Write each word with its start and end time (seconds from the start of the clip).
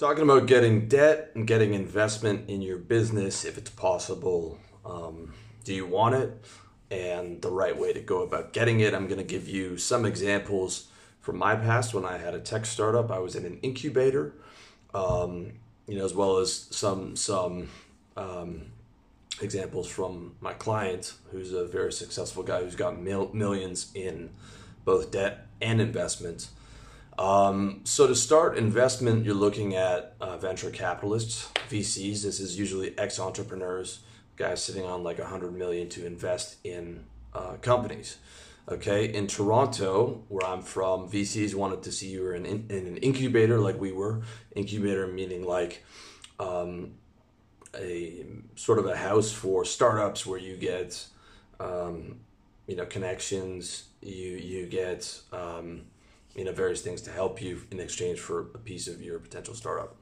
Talking 0.00 0.24
about 0.24 0.46
getting 0.46 0.88
debt 0.88 1.30
and 1.34 1.46
getting 1.46 1.74
investment 1.74 2.48
in 2.48 2.62
your 2.62 2.78
business 2.78 3.44
if 3.44 3.58
it's 3.58 3.68
possible. 3.68 4.58
Um, 4.82 5.34
do 5.64 5.74
you 5.74 5.84
want 5.84 6.14
it? 6.14 6.42
And 6.90 7.42
the 7.42 7.50
right 7.50 7.78
way 7.78 7.92
to 7.92 8.00
go 8.00 8.22
about 8.22 8.54
getting 8.54 8.80
it. 8.80 8.94
I'm 8.94 9.08
going 9.08 9.18
to 9.18 9.24
give 9.24 9.46
you 9.46 9.76
some 9.76 10.06
examples 10.06 10.88
from 11.20 11.36
my 11.36 11.54
past 11.54 11.92
when 11.92 12.06
I 12.06 12.16
had 12.16 12.34
a 12.34 12.40
tech 12.40 12.64
startup. 12.64 13.10
I 13.10 13.18
was 13.18 13.36
in 13.36 13.44
an 13.44 13.58
incubator, 13.60 14.32
um, 14.94 15.52
you 15.86 15.98
know, 15.98 16.06
as 16.06 16.14
well 16.14 16.38
as 16.38 16.68
some 16.70 17.14
some 17.14 17.68
um, 18.16 18.72
examples 19.42 19.86
from 19.86 20.34
my 20.40 20.54
client, 20.54 21.12
who's 21.30 21.52
a 21.52 21.66
very 21.66 21.92
successful 21.92 22.42
guy 22.42 22.62
who's 22.62 22.74
got 22.74 22.98
mil- 22.98 23.34
millions 23.34 23.92
in 23.94 24.30
both 24.86 25.10
debt 25.10 25.46
and 25.60 25.78
investment. 25.78 26.48
Um, 27.20 27.82
so 27.84 28.06
to 28.06 28.14
start 28.14 28.56
investment, 28.56 29.26
you're 29.26 29.34
looking 29.34 29.76
at 29.76 30.14
uh, 30.22 30.38
venture 30.38 30.70
capitalists, 30.70 31.50
VCs. 31.68 32.22
This 32.22 32.40
is 32.40 32.58
usually 32.58 32.98
ex-entrepreneurs, 32.98 34.00
guys 34.36 34.64
sitting 34.64 34.86
on 34.86 35.04
like 35.04 35.18
a 35.18 35.26
hundred 35.26 35.54
million 35.54 35.90
to 35.90 36.06
invest 36.06 36.56
in 36.64 37.04
uh, 37.34 37.56
companies. 37.60 38.16
Okay, 38.70 39.12
in 39.12 39.26
Toronto, 39.26 40.24
where 40.28 40.46
I'm 40.46 40.62
from, 40.62 41.10
VCs 41.10 41.54
wanted 41.54 41.82
to 41.82 41.92
see 41.92 42.08
you 42.08 42.22
were 42.22 42.34
in, 42.34 42.46
in, 42.46 42.66
in 42.70 42.86
an 42.86 42.96
incubator 42.98 43.58
like 43.58 43.78
we 43.78 43.92
were. 43.92 44.22
Incubator 44.56 45.06
meaning 45.06 45.44
like 45.44 45.84
um, 46.38 46.92
a 47.76 48.24
sort 48.54 48.78
of 48.78 48.86
a 48.86 48.96
house 48.96 49.30
for 49.30 49.66
startups 49.66 50.24
where 50.24 50.38
you 50.38 50.56
get 50.56 51.06
um, 51.58 52.20
you 52.66 52.76
know 52.76 52.86
connections, 52.86 53.88
you 54.00 54.36
you 54.36 54.64
get 54.64 55.20
um, 55.32 55.82
you 56.34 56.44
know 56.44 56.52
various 56.52 56.80
things 56.80 57.02
to 57.02 57.10
help 57.10 57.42
you 57.42 57.62
in 57.70 57.80
exchange 57.80 58.18
for 58.18 58.40
a 58.54 58.58
piece 58.58 58.88
of 58.88 59.02
your 59.02 59.18
potential 59.18 59.54
startup. 59.54 59.96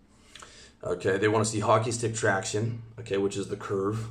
Okay, 0.84 1.16
they 1.16 1.28
want 1.28 1.45
to 1.45 1.50
see 1.50 1.60
hockey 1.60 1.91
stick 1.91 2.14
traction. 2.14 2.82
Okay, 3.00 3.16
which 3.16 3.36
is 3.36 3.48
the 3.48 3.56
curve 3.56 4.08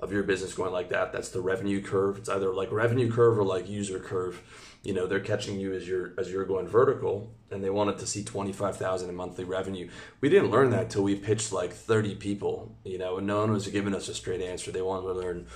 of 0.00 0.12
your 0.12 0.22
business 0.22 0.54
going 0.54 0.72
like 0.72 0.88
that. 0.88 1.12
That's 1.12 1.28
the 1.28 1.40
revenue 1.40 1.82
curve. 1.82 2.18
It's 2.18 2.28
either 2.28 2.52
like 2.52 2.72
revenue 2.72 3.12
curve 3.12 3.38
or 3.38 3.44
like 3.44 3.68
user 3.68 4.00
curve. 4.00 4.42
You 4.82 4.94
know, 4.94 5.06
they're 5.06 5.20
catching 5.20 5.60
you 5.60 5.74
as 5.74 5.86
you're 5.86 6.14
as 6.18 6.30
you're 6.32 6.46
going 6.46 6.66
vertical, 6.66 7.32
and 7.50 7.62
they 7.62 7.70
wanted 7.70 7.98
to 7.98 8.06
see 8.06 8.24
twenty 8.24 8.52
five 8.52 8.76
thousand 8.76 9.10
in 9.10 9.14
monthly 9.14 9.44
revenue. 9.44 9.88
We 10.20 10.30
didn't 10.30 10.50
learn 10.50 10.70
that 10.70 10.90
till 10.90 11.02
we 11.02 11.16
pitched 11.16 11.52
like 11.52 11.72
thirty 11.72 12.14
people. 12.14 12.74
You 12.84 12.98
know, 12.98 13.18
and 13.18 13.26
no 13.26 13.40
one 13.40 13.52
was 13.52 13.68
giving 13.68 13.94
us 13.94 14.08
a 14.08 14.14
straight 14.14 14.40
answer. 14.40 14.72
They 14.72 14.82
wanted 14.82 15.08
to 15.08 15.12
learn. 15.12 15.46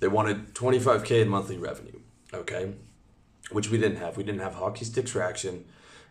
They 0.00 0.08
wanted 0.08 0.54
twenty 0.54 0.80
five 0.80 1.04
k 1.04 1.22
in 1.22 1.28
monthly 1.28 1.58
revenue. 1.58 2.00
Okay, 2.34 2.74
which 3.50 3.70
we 3.70 3.78
didn't 3.78 3.98
have. 3.98 4.16
We 4.16 4.24
didn't 4.24 4.40
have 4.40 4.54
hockey 4.54 4.84
stick 4.84 5.06
traction. 5.06 5.64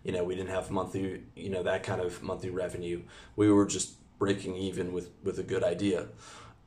You 0.03 0.11
know, 0.11 0.23
we 0.23 0.35
didn't 0.35 0.49
have 0.49 0.71
monthly. 0.71 1.23
You 1.35 1.49
know, 1.49 1.63
that 1.63 1.83
kind 1.83 2.01
of 2.01 2.21
monthly 2.23 2.49
revenue. 2.49 3.03
We 3.35 3.51
were 3.51 3.65
just 3.65 3.93
breaking 4.19 4.55
even 4.55 4.93
with 4.93 5.09
with 5.23 5.39
a 5.39 5.43
good 5.43 5.63
idea. 5.63 6.07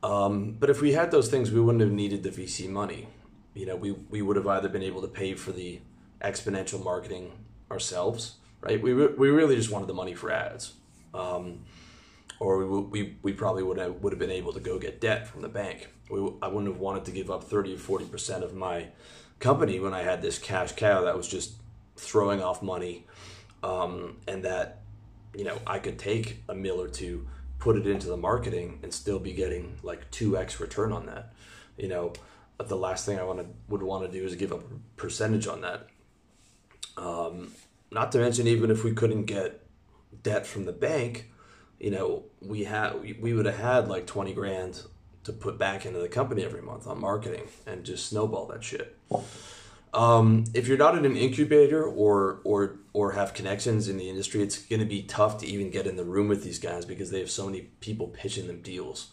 Um, 0.05 0.55
but 0.59 0.69
if 0.69 0.81
we 0.81 0.91
had 0.91 1.09
those 1.09 1.29
things, 1.29 1.51
we 1.51 1.59
wouldn't 1.59 1.81
have 1.81 1.91
needed 1.91 2.21
the 2.21 2.29
VC 2.29 2.69
money. 2.69 3.07
You 3.55 3.65
know, 3.65 3.75
we, 3.75 3.91
we 3.91 4.21
would 4.21 4.35
have 4.35 4.45
either 4.45 4.69
been 4.69 4.83
able 4.83 5.01
to 5.01 5.07
pay 5.07 5.33
for 5.33 5.51
the 5.51 5.79
exponential 6.21 6.83
marketing 6.83 7.31
ourselves, 7.71 8.35
right? 8.61 8.79
We, 8.79 8.93
re- 8.93 9.15
we 9.17 9.29
really 9.29 9.55
just 9.55 9.71
wanted 9.71 9.87
the 9.87 9.95
money 9.95 10.13
for 10.13 10.31
ads. 10.31 10.73
Um, 11.13 11.65
or 12.39 12.67
we, 12.67 12.79
we, 12.81 13.17
we 13.23 13.33
probably 13.33 13.63
would 13.63 13.79
have, 13.79 13.95
would 14.01 14.11
have 14.11 14.19
been 14.19 14.29
able 14.29 14.53
to 14.53 14.59
go 14.59 14.77
get 14.77 15.01
debt 15.01 15.27
from 15.27 15.41
the 15.41 15.47
bank. 15.47 15.89
We, 16.11 16.19
I 16.41 16.49
wouldn't 16.49 16.67
have 16.67 16.79
wanted 16.79 17.05
to 17.05 17.11
give 17.11 17.31
up 17.31 17.45
30 17.45 17.73
or 17.73 17.77
40% 17.77 18.43
of 18.43 18.53
my 18.53 18.89
company 19.39 19.79
when 19.79 19.93
I 19.93 20.01
had 20.01 20.21
this 20.21 20.39
cash 20.39 20.73
cow 20.73 21.01
that 21.01 21.15
was 21.15 21.27
just 21.27 21.53
throwing 21.95 22.41
off 22.41 22.61
money 22.61 23.05
um, 23.63 24.17
and 24.27 24.43
that, 24.43 24.81
you 25.35 25.43
know, 25.43 25.59
I 25.65 25.79
could 25.79 25.99
take 25.99 26.43
a 26.47 26.55
mill 26.55 26.81
or 26.81 26.87
two 26.87 27.27
put 27.59 27.77
it 27.77 27.87
into 27.87 28.07
the 28.07 28.17
marketing 28.17 28.79
and 28.83 28.93
still 28.93 29.17
be 29.17 29.33
getting 29.33 29.77
like 29.81 30.11
2x 30.11 30.59
return 30.59 30.91
on 30.91 31.07
that. 31.07 31.33
You 31.77 31.87
know 31.87 32.13
the 32.57 32.77
last 32.77 33.05
thing 33.05 33.19
i 33.19 33.23
want 33.23 33.37
to 33.39 33.45
would 33.67 33.83
want 33.83 34.09
to 34.09 34.17
do 34.17 34.25
is 34.25 34.33
give 34.35 34.53
up 34.53 34.61
a 34.61 34.75
percentage 34.95 35.47
on 35.47 35.61
that. 35.61 35.87
Um, 36.95 37.51
not 37.91 38.11
to 38.13 38.19
mention 38.19 38.47
even 38.47 38.71
if 38.71 38.83
we 38.83 38.93
couldn't 38.93 39.25
get 39.25 39.65
debt 40.23 40.47
from 40.47 40.65
the 40.65 40.71
bank 40.71 41.29
you 41.79 41.91
know 41.91 42.23
we 42.41 42.63
had 42.63 42.93
we 43.21 43.33
would 43.33 43.45
have 43.45 43.57
had 43.57 43.87
like 43.89 44.07
20 44.07 44.33
grand 44.33 44.81
to 45.25 45.33
put 45.33 45.57
back 45.57 45.85
into 45.85 45.99
the 45.99 46.07
company 46.07 46.43
every 46.43 46.61
month 46.61 46.87
on 46.87 46.99
marketing 46.99 47.43
and 47.67 47.83
just 47.83 48.07
snowball 48.07 48.47
that 48.47 48.63
shit 48.63 48.97
um, 49.95 50.43
if 50.53 50.67
you're 50.67 50.77
not 50.77 50.97
in 50.97 51.05
an 51.05 51.15
incubator 51.15 51.83
or 51.83 52.41
or 52.43 52.75
or 52.91 53.13
have 53.13 53.33
connections 53.33 53.87
in 53.87 53.97
the 53.97 54.09
industry, 54.09 54.43
it's 54.43 54.57
going 54.57 54.81
to 54.81 54.85
be 54.85 55.03
tough 55.03 55.37
to 55.39 55.47
even 55.47 55.71
get 55.71 55.87
in 55.87 55.95
the 55.95 56.03
room 56.03 56.27
with 56.27 56.43
these 56.43 56.59
guys 56.59 56.85
because 56.85 57.11
they 57.11 57.19
have 57.19 57.31
so 57.31 57.45
many 57.45 57.61
people 57.79 58.07
pitching 58.07 58.47
them 58.47 58.61
deals. 58.61 59.11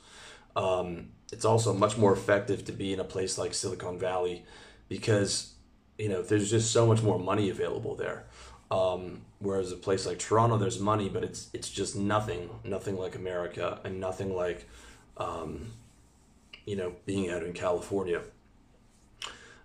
Um, 0.56 1.10
it's 1.32 1.44
also 1.44 1.72
much 1.72 1.96
more 1.96 2.12
effective 2.12 2.64
to 2.66 2.72
be 2.72 2.92
in 2.92 2.98
a 2.98 3.04
place 3.04 3.38
like 3.38 3.54
Silicon 3.54 3.98
Valley 3.98 4.44
because 4.88 5.54
you 5.98 6.08
know 6.08 6.20
there's 6.20 6.50
just 6.50 6.72
so 6.72 6.84
much 6.84 7.00
more 7.00 7.18
money 7.18 7.48
available 7.48 7.94
there. 7.94 8.24
Um, 8.72 9.20
whereas 9.38 9.70
a 9.70 9.76
place 9.76 10.04
like 10.04 10.18
Toronto, 10.18 10.56
there's 10.56 10.80
money, 10.80 11.08
but 11.08 11.22
it's 11.22 11.48
it's 11.52 11.70
just 11.70 11.94
nothing, 11.94 12.50
nothing 12.64 12.98
like 12.98 13.14
America, 13.14 13.78
and 13.84 14.00
nothing 14.00 14.34
like 14.34 14.68
um, 15.16 15.70
you 16.64 16.76
know 16.76 16.94
being 17.06 17.30
out 17.30 17.42
in 17.42 17.52
California. 17.52 18.22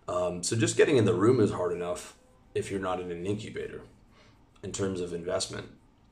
Um, 0.08 0.41
so 0.41 0.56
just 0.56 0.78
getting 0.78 0.97
in 0.97 1.06
the 1.06 1.13
room 1.13 1.40
is 1.40 1.52
hard 1.52 1.74
enough 1.74 2.16
if 2.56 2.72
you're 2.72 2.80
not 2.80 3.00
in 3.00 3.12
an 3.12 3.25
incubator 3.25 3.81
in 4.63 4.72
terms 4.72 5.02
of 5.02 5.13
investment. 5.13 5.68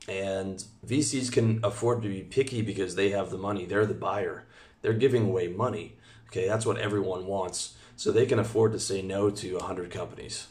And 0.08 0.62
VCs 0.86 1.32
can 1.32 1.60
afford 1.64 2.02
to 2.02 2.08
be 2.08 2.22
picky 2.22 2.62
because 2.62 2.94
they 2.94 3.10
have 3.10 3.30
the 3.30 3.38
money. 3.38 3.64
They're 3.64 3.86
the 3.86 3.94
buyer. 3.94 4.46
They're 4.82 4.92
giving 4.92 5.24
away 5.24 5.48
money. 5.48 5.96
Okay, 6.28 6.46
that's 6.46 6.66
what 6.66 6.78
everyone 6.78 7.26
wants. 7.26 7.76
So 7.96 8.12
they 8.12 8.26
can 8.26 8.38
afford 8.38 8.72
to 8.72 8.78
say 8.78 9.02
no 9.02 9.30
to 9.30 9.54
100 9.54 9.90
companies. 9.90 10.46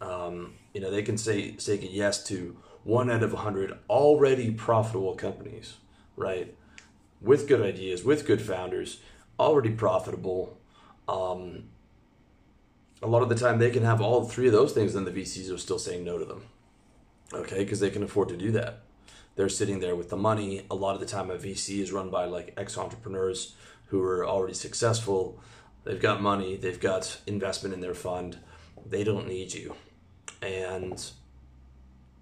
Um, 0.00 0.54
you 0.74 0.80
know, 0.80 0.90
they 0.90 1.02
can 1.02 1.16
say 1.16 1.56
say 1.56 1.76
yes 1.76 2.24
to 2.24 2.56
one 2.84 3.10
out 3.10 3.22
of 3.22 3.32
100 3.32 3.78
already 3.88 4.50
profitable 4.50 5.14
companies, 5.14 5.76
right? 6.16 6.54
With 7.20 7.46
good 7.46 7.60
ideas, 7.60 8.02
with 8.02 8.26
good 8.26 8.40
founders, 8.40 9.00
already 9.40 9.70
profitable. 9.70 10.56
Um, 11.08 11.64
a 13.02 13.06
lot 13.06 13.22
of 13.22 13.28
the 13.28 13.34
time 13.34 13.58
they 13.58 13.70
can 13.70 13.84
have 13.84 14.00
all 14.00 14.24
three 14.24 14.46
of 14.46 14.52
those 14.52 14.72
things 14.72 14.94
and 14.94 15.06
the 15.06 15.10
VCs 15.10 15.52
are 15.52 15.58
still 15.58 15.78
saying 15.78 16.04
no 16.04 16.18
to 16.18 16.24
them. 16.24 16.42
Okay, 17.32 17.60
because 17.60 17.80
they 17.80 17.90
can 17.90 18.02
afford 18.02 18.28
to 18.28 18.36
do 18.36 18.50
that. 18.52 18.80
They're 19.36 19.48
sitting 19.48 19.80
there 19.80 19.96
with 19.96 20.10
the 20.10 20.16
money. 20.16 20.66
A 20.70 20.74
lot 20.74 20.94
of 20.94 21.00
the 21.00 21.06
time 21.06 21.30
a 21.30 21.36
VC 21.36 21.80
is 21.80 21.92
run 21.92 22.10
by 22.10 22.24
like 22.26 22.54
ex-entrepreneurs 22.56 23.54
who 23.86 24.02
are 24.02 24.26
already 24.26 24.54
successful. 24.54 25.40
They've 25.84 26.00
got 26.00 26.20
money, 26.20 26.56
they've 26.56 26.80
got 26.80 27.20
investment 27.26 27.74
in 27.74 27.80
their 27.80 27.94
fund. 27.94 28.38
They 28.84 29.04
don't 29.04 29.28
need 29.28 29.54
you. 29.54 29.76
And 30.42 31.02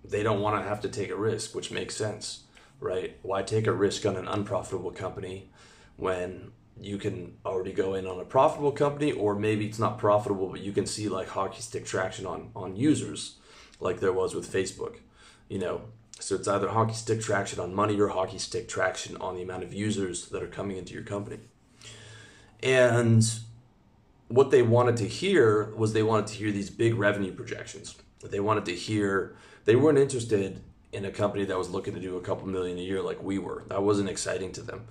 they 0.04 0.22
don't 0.22 0.40
want 0.40 0.62
to 0.62 0.68
have 0.68 0.80
to 0.82 0.88
take 0.88 1.10
a 1.10 1.16
risk, 1.16 1.54
which 1.54 1.70
makes 1.70 1.96
sense, 1.96 2.44
right? 2.80 3.16
Why 3.22 3.42
take 3.42 3.66
a 3.66 3.72
risk 3.72 4.06
on 4.06 4.16
an 4.16 4.28
unprofitable 4.28 4.92
company 4.92 5.50
when 5.96 6.52
you 6.80 6.98
can 6.98 7.36
already 7.44 7.72
go 7.72 7.94
in 7.94 8.06
on 8.06 8.20
a 8.20 8.24
profitable 8.24 8.72
company 8.72 9.12
or 9.12 9.34
maybe 9.34 9.66
it's 9.66 9.78
not 9.78 9.98
profitable 9.98 10.48
but 10.48 10.60
you 10.60 10.72
can 10.72 10.86
see 10.86 11.08
like 11.08 11.28
hockey 11.28 11.60
stick 11.60 11.84
traction 11.84 12.26
on 12.26 12.50
on 12.54 12.76
users 12.76 13.36
like 13.80 14.00
there 14.00 14.12
was 14.12 14.34
with 14.34 14.50
facebook 14.50 14.96
you 15.48 15.58
know? 15.58 15.82
So 16.20 16.34
it's 16.34 16.48
either 16.48 16.68
hockey 16.68 16.94
stick 16.94 17.20
traction 17.20 17.60
on 17.60 17.74
money 17.74 17.98
or 18.00 18.08
hockey 18.08 18.38
stick 18.38 18.68
traction 18.68 19.16
on 19.18 19.36
the 19.36 19.42
amount 19.42 19.62
of 19.62 19.72
users 19.72 20.28
that 20.28 20.42
are 20.42 20.48
coming 20.48 20.76
into 20.76 20.92
your 20.92 21.04
company. 21.04 21.38
And 22.62 23.24
what 24.26 24.50
they 24.50 24.62
wanted 24.62 24.96
to 24.98 25.06
hear 25.06 25.72
was 25.76 25.92
they 25.92 26.02
wanted 26.02 26.26
to 26.28 26.34
hear 26.34 26.50
these 26.50 26.70
big 26.70 26.94
revenue 26.96 27.32
projections. 27.32 27.96
They 28.22 28.40
wanted 28.40 28.64
to 28.66 28.74
hear 28.74 29.36
they 29.64 29.76
weren't 29.76 29.98
interested 29.98 30.60
in 30.92 31.04
a 31.04 31.10
company 31.10 31.44
that 31.44 31.56
was 31.56 31.70
looking 31.70 31.94
to 31.94 32.00
do 32.00 32.16
a 32.16 32.20
couple 32.20 32.48
million 32.48 32.78
a 32.78 32.82
year 32.82 33.00
like 33.00 33.22
we 33.22 33.38
were. 33.38 33.62
That 33.68 33.84
wasn't 33.84 34.08
exciting 34.08 34.50
to 34.52 34.62
them 34.62 34.86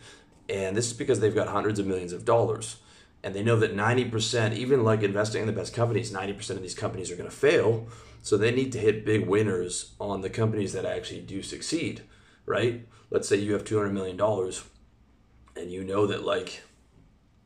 and 0.50 0.76
this 0.76 0.88
is 0.88 0.94
because 0.94 1.20
they've 1.20 1.34
got 1.34 1.48
hundreds 1.48 1.80
of 1.80 1.88
millions 1.88 2.14
of 2.14 2.26
dollars. 2.26 2.78
And 3.24 3.34
they 3.34 3.44
know 3.44 3.58
that 3.58 3.76
90%, 3.76 4.56
even 4.56 4.84
like 4.84 5.04
investing 5.04 5.42
in 5.42 5.48
the 5.48 5.54
best 5.54 5.74
companies, 5.74 6.12
90% 6.12 6.52
of 6.52 6.62
these 6.62 6.76
companies 6.76 7.12
are 7.12 7.16
going 7.16 7.30
to 7.30 7.36
fail. 7.36 7.88
So 8.22 8.38
they 8.38 8.52
need 8.52 8.72
to 8.74 8.80
hit 8.80 9.06
big 9.06 9.28
winners 9.28 9.94
on 10.00 10.22
the 10.22 10.30
companies 10.30 10.74
that 10.74 10.86
actually 10.86 11.22
do 11.22 11.42
succeed, 11.42 12.04
right? 12.46 12.86
Let's 13.10 13.28
say 13.28 13.38
you 13.38 13.54
have 13.54 13.64
$200 13.64 13.92
million 13.92 14.20
and 15.56 15.72
you 15.72 15.84
know 15.84 16.08
that 16.08 16.24
like 16.24 16.62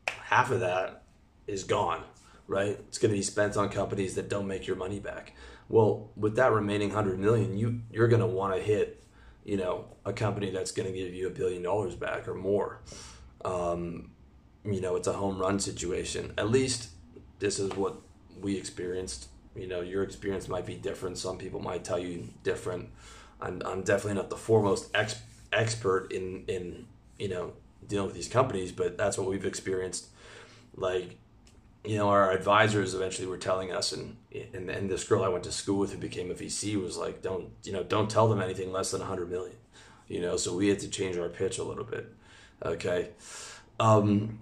half 0.08 0.50
of 0.50 0.60
that 0.60 1.04
is 1.46 1.64
gone, 1.64 2.02
right? 2.46 2.78
It's 2.88 2.98
going 2.98 3.10
to 3.10 3.16
be 3.16 3.22
spent 3.22 3.56
on 3.56 3.68
companies 3.68 4.14
that 4.14 4.28
don't 4.28 4.46
make 4.46 4.66
your 4.66 4.76
money 4.76 5.00
back. 5.00 5.34
Well, 5.68 6.10
with 6.16 6.36
that 6.36 6.52
remaining 6.52 6.88
100 6.88 7.18
million, 7.18 7.56
you 7.56 7.80
you're 7.90 8.08
going 8.08 8.20
to 8.20 8.26
want 8.26 8.54
to 8.54 8.60
hit 8.60 9.02
you 9.44 9.56
know, 9.56 9.86
a 10.04 10.12
company 10.12 10.50
that's 10.50 10.72
going 10.72 10.90
to 10.90 10.96
give 10.96 11.14
you 11.14 11.26
a 11.26 11.30
billion 11.30 11.62
dollars 11.62 11.94
back 11.94 12.28
or 12.28 12.34
more. 12.34 12.80
Um, 13.44 14.10
you 14.64 14.80
know, 14.80 14.96
it's 14.96 15.08
a 15.08 15.12
home 15.12 15.38
run 15.38 15.58
situation. 15.58 16.32
At 16.38 16.50
least 16.50 16.90
this 17.38 17.58
is 17.58 17.72
what 17.72 17.96
we 18.40 18.56
experienced. 18.56 19.28
You 19.56 19.66
know, 19.66 19.80
your 19.80 20.02
experience 20.02 20.48
might 20.48 20.64
be 20.64 20.76
different. 20.76 21.18
Some 21.18 21.38
people 21.38 21.60
might 21.60 21.84
tell 21.84 21.98
you 21.98 22.28
different. 22.44 22.90
I'm, 23.40 23.60
I'm 23.64 23.82
definitely 23.82 24.14
not 24.14 24.30
the 24.30 24.36
foremost 24.36 24.90
ex- 24.94 25.20
expert 25.52 26.12
in 26.12 26.44
in 26.46 26.86
you 27.18 27.28
know 27.28 27.52
dealing 27.86 28.06
with 28.06 28.14
these 28.14 28.28
companies, 28.28 28.72
but 28.72 28.96
that's 28.96 29.18
what 29.18 29.28
we've 29.28 29.44
experienced. 29.44 30.08
Like, 30.74 31.18
you 31.84 31.96
know, 31.96 32.08
our 32.08 32.30
advisors 32.30 32.94
eventually 32.94 33.26
were 33.26 33.38
telling 33.38 33.72
us, 33.72 33.92
and 33.92 34.16
and, 34.52 34.70
and 34.70 34.90
this 34.90 35.04
girl 35.04 35.24
I 35.24 35.28
went 35.28 35.44
to 35.44 35.52
school 35.52 35.78
with 35.78 35.92
who 35.92 35.98
became 35.98 36.30
a 36.30 36.34
VC 36.34 36.80
was 36.80 36.96
like, 36.96 37.22
don't 37.22 37.50
you 37.64 37.72
know, 37.72 37.82
don't 37.82 38.10
tell 38.10 38.28
them 38.28 38.40
anything 38.40 38.72
less 38.72 38.92
than 38.92 39.00
a 39.00 39.04
hundred 39.04 39.30
million, 39.30 39.56
you 40.06 40.20
know. 40.20 40.36
So 40.36 40.56
we 40.56 40.68
had 40.68 40.78
to 40.80 40.88
change 40.88 41.16
our 41.16 41.28
pitch 41.28 41.58
a 41.58 41.64
little 41.64 41.84
bit. 41.84 42.12
Okay. 42.64 43.10
Um, 43.80 44.40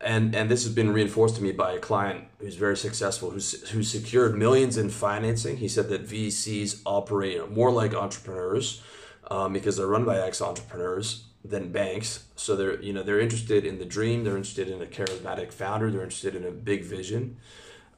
and 0.00 0.34
and 0.34 0.50
this 0.50 0.64
has 0.64 0.72
been 0.72 0.92
reinforced 0.92 1.36
to 1.36 1.42
me 1.42 1.52
by 1.52 1.72
a 1.72 1.78
client 1.78 2.24
who's 2.38 2.56
very 2.56 2.76
successful, 2.76 3.30
who's 3.30 3.68
who 3.70 3.82
secured 3.82 4.36
millions 4.36 4.78
in 4.78 4.88
financing. 4.88 5.58
He 5.58 5.68
said 5.68 5.90
that 5.90 6.06
VCs 6.06 6.80
operate 6.86 7.50
more 7.50 7.70
like 7.70 7.94
entrepreneurs 7.94 8.82
um, 9.30 9.52
because 9.52 9.76
they're 9.76 9.86
run 9.86 10.06
by 10.06 10.18
ex 10.18 10.40
entrepreneurs 10.40 11.24
than 11.44 11.70
banks. 11.70 12.24
So 12.36 12.56
they're 12.56 12.80
you 12.80 12.92
know 12.92 13.02
they're 13.02 13.20
interested 13.20 13.64
in 13.64 13.78
the 13.78 13.84
dream, 13.84 14.24
they're 14.24 14.36
interested 14.36 14.68
in 14.68 14.80
a 14.80 14.86
charismatic 14.86 15.52
founder, 15.52 15.90
they're 15.90 16.02
interested 16.02 16.34
in 16.34 16.44
a 16.44 16.50
big 16.50 16.84
vision, 16.84 17.36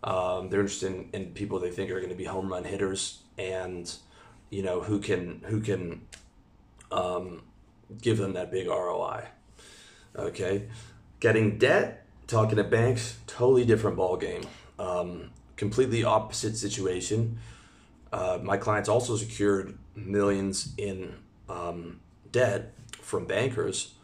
um, 0.03 0.51
they're 0.51 0.61
interested 0.61 0.93
in, 0.93 1.09
in 1.13 1.27
people 1.33 1.61
they 1.61 1.71
think 1.71 1.91
are 1.91 1.99
going 1.99 2.11
to 2.11 2.17
be 2.17 2.25
home 2.25 2.51
run 2.51 2.65
hitters 2.65 3.23
and 3.39 3.95
you 4.51 4.63
know 4.63 4.81
who 4.81 4.99
can 4.99 5.43
who 5.47 5.61
can 5.61 6.03
um, 6.91 7.43
give 8.01 8.19
them 8.19 8.33
that 8.35 8.51
big 8.51 8.67
ROI. 8.67 9.25
Okay, 10.17 10.69
getting 11.21 11.59
debt, 11.59 12.07
talking 12.27 12.57
to 12.57 12.65
banks, 12.65 13.19
totally 13.27 13.65
different 13.65 13.97
ball 13.97 14.17
game. 14.17 14.45
Um, 14.79 15.31
completely 15.57 16.05
opposite 16.05 16.57
situation. 16.57 17.39
Uh, 18.13 18.39
my 18.43 18.57
clients 18.57 18.89
also 18.89 19.17
secured 19.17 19.77
millions 19.95 20.73
in 20.79 21.15
um, 21.49 22.01
debt 22.31 22.73
from 23.07 23.25
bankers, 23.25 23.95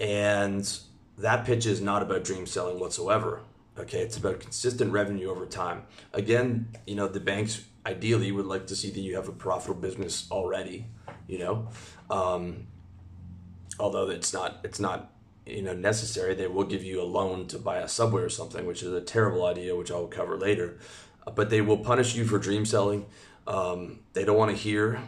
and 0.00 0.78
that 1.18 1.44
pitch 1.44 1.66
is 1.66 1.80
not 1.82 2.00
about 2.00 2.24
dream 2.24 2.46
selling 2.46 2.80
whatsoever. 2.80 3.42
Okay, 3.78 4.00
it's 4.00 4.16
about 4.16 4.40
consistent 4.40 4.92
revenue 4.92 5.30
over 5.30 5.44
time. 5.44 5.82
Again, 6.14 6.68
you 6.86 6.94
know 6.94 7.06
the 7.06 7.20
banks 7.20 7.64
ideally 7.84 8.32
would 8.32 8.46
like 8.46 8.66
to 8.68 8.76
see 8.76 8.90
that 8.90 9.00
you 9.00 9.14
have 9.16 9.28
a 9.28 9.32
profitable 9.32 9.80
business 9.80 10.26
already. 10.30 10.86
You 11.28 11.38
know, 11.38 11.68
um, 12.08 12.66
although 13.78 14.08
it's 14.08 14.32
not 14.32 14.60
it's 14.64 14.80
not 14.80 15.12
you 15.44 15.62
know 15.62 15.74
necessary 15.74 16.34
they 16.34 16.46
will 16.46 16.64
give 16.64 16.82
you 16.82 17.02
a 17.02 17.04
loan 17.04 17.46
to 17.48 17.58
buy 17.58 17.78
a 17.78 17.88
subway 17.88 18.22
or 18.22 18.28
something 18.28 18.66
which 18.66 18.82
is 18.82 18.92
a 18.92 19.00
terrible 19.00 19.46
idea 19.46 19.74
which 19.74 19.90
i'll 19.90 20.06
cover 20.06 20.36
later 20.36 20.78
but 21.34 21.48
they 21.48 21.60
will 21.62 21.78
punish 21.78 22.14
you 22.14 22.24
for 22.24 22.38
dream 22.38 22.64
selling 22.64 23.06
um, 23.46 24.00
they 24.12 24.24
don't 24.24 24.36
want 24.36 24.50
to 24.50 24.56
hear 24.56 25.00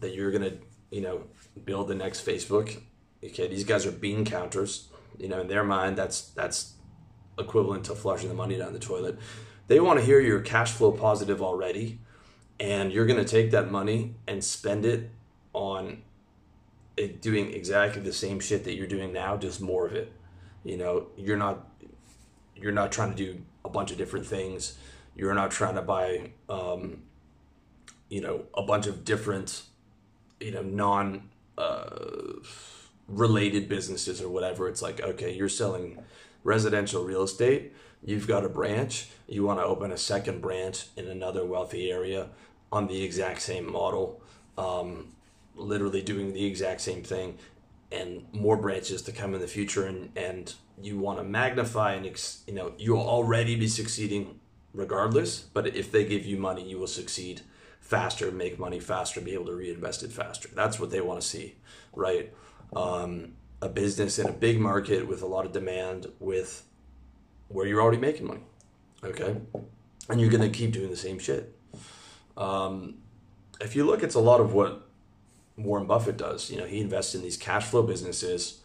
that 0.00 0.14
you're 0.14 0.30
going 0.30 0.42
to 0.42 0.56
you 0.94 1.00
know 1.00 1.16
build 1.64 1.88
the 1.88 1.94
next 1.94 2.24
facebook 2.24 2.80
okay 3.24 3.48
these 3.48 3.64
guys 3.64 3.86
are 3.86 3.92
bean 3.92 4.24
counters 4.24 4.88
you 5.18 5.28
know 5.28 5.40
in 5.40 5.48
their 5.48 5.64
mind 5.64 5.96
that's 5.96 6.28
that's 6.30 6.74
equivalent 7.38 7.84
to 7.84 7.94
flushing 7.94 8.28
the 8.28 8.34
money 8.34 8.56
down 8.56 8.72
the 8.72 8.78
toilet 8.78 9.18
they 9.66 9.80
want 9.80 9.98
to 9.98 10.04
hear 10.04 10.20
you're 10.20 10.40
cash 10.40 10.72
flow 10.72 10.92
positive 10.92 11.42
already 11.42 11.98
and 12.60 12.92
you're 12.92 13.06
going 13.06 13.18
to 13.18 13.28
take 13.28 13.50
that 13.50 13.70
money 13.70 14.14
and 14.28 14.42
spend 14.44 14.84
it 14.86 15.10
on 15.52 16.02
doing 17.20 17.52
exactly 17.52 18.02
the 18.02 18.12
same 18.12 18.38
shit 18.40 18.64
that 18.64 18.74
you're 18.74 18.86
doing 18.86 19.12
now, 19.12 19.36
just 19.36 19.60
more 19.60 19.86
of 19.86 19.94
it. 19.94 20.12
You 20.62 20.76
know, 20.76 21.08
you're 21.16 21.36
not 21.36 21.68
you're 22.56 22.72
not 22.72 22.92
trying 22.92 23.10
to 23.10 23.16
do 23.16 23.42
a 23.64 23.68
bunch 23.68 23.90
of 23.90 23.98
different 23.98 24.26
things. 24.26 24.78
You're 25.16 25.34
not 25.34 25.50
trying 25.50 25.74
to 25.74 25.82
buy, 25.82 26.30
um, 26.48 27.02
you 28.08 28.20
know, 28.20 28.44
a 28.54 28.62
bunch 28.62 28.86
of 28.86 29.04
different, 29.04 29.62
you 30.44 30.50
know, 30.50 30.62
non 30.62 31.30
uh, 31.56 31.86
related 33.08 33.68
businesses 33.68 34.20
or 34.20 34.28
whatever. 34.28 34.68
It's 34.68 34.82
like, 34.82 35.00
okay, 35.00 35.32
you're 35.32 35.48
selling 35.48 36.02
residential 36.42 37.04
real 37.04 37.22
estate. 37.22 37.72
You've 38.04 38.26
got 38.26 38.44
a 38.44 38.48
branch. 38.48 39.08
You 39.26 39.44
want 39.44 39.60
to 39.60 39.64
open 39.64 39.90
a 39.90 39.96
second 39.96 40.42
branch 40.42 40.86
in 40.96 41.08
another 41.08 41.44
wealthy 41.44 41.90
area 41.90 42.28
on 42.70 42.86
the 42.86 43.02
exact 43.02 43.40
same 43.40 43.70
model. 43.70 44.20
Um, 44.58 45.12
literally 45.56 46.02
doing 46.02 46.32
the 46.32 46.44
exact 46.44 46.80
same 46.80 47.02
thing 47.02 47.38
and 47.92 48.26
more 48.32 48.56
branches 48.56 49.02
to 49.02 49.12
come 49.12 49.34
in 49.34 49.40
the 49.40 49.46
future 49.46 49.86
and 49.86 50.10
and 50.16 50.54
you 50.82 50.98
want 50.98 51.18
to 51.18 51.24
magnify 51.24 51.92
and 51.92 52.06
ex, 52.06 52.42
you 52.46 52.52
know 52.52 52.72
you'll 52.76 52.98
already 52.98 53.54
be 53.54 53.68
succeeding 53.68 54.40
regardless 54.72 55.40
but 55.40 55.66
if 55.66 55.92
they 55.92 56.04
give 56.04 56.24
you 56.24 56.36
money 56.36 56.68
you 56.68 56.78
will 56.78 56.88
succeed 56.88 57.42
faster 57.84 58.30
make 58.30 58.58
money 58.58 58.80
faster 58.80 59.20
be 59.20 59.34
able 59.34 59.46
to 59.46 59.54
reinvest 59.54 60.02
it 60.02 60.10
faster 60.10 60.48
that's 60.54 60.80
what 60.80 60.90
they 60.90 61.00
want 61.00 61.20
to 61.20 61.26
see 61.26 61.54
right 61.94 62.32
um, 62.74 63.32
a 63.60 63.68
business 63.68 64.18
in 64.18 64.26
a 64.26 64.32
big 64.32 64.58
market 64.58 65.06
with 65.06 65.22
a 65.22 65.26
lot 65.26 65.44
of 65.44 65.52
demand 65.52 66.06
with 66.18 66.64
where 67.48 67.66
you're 67.66 67.80
already 67.80 67.98
making 67.98 68.26
money 68.26 68.42
okay 69.04 69.36
and 70.08 70.20
you're 70.20 70.30
to 70.30 70.48
keep 70.48 70.72
doing 70.72 70.90
the 70.90 70.96
same 70.96 71.18
shit 71.18 71.56
um, 72.36 72.94
if 73.60 73.76
you 73.76 73.84
look 73.84 74.02
it's 74.02 74.14
a 74.14 74.20
lot 74.20 74.40
of 74.40 74.54
what 74.54 74.84
Warren 75.56 75.86
Buffett 75.86 76.16
does. 76.16 76.50
You 76.50 76.58
know, 76.58 76.66
he 76.66 76.80
invests 76.80 77.14
in 77.14 77.22
these 77.22 77.36
cash 77.36 77.64
flow 77.64 77.82
businesses, 77.82 78.60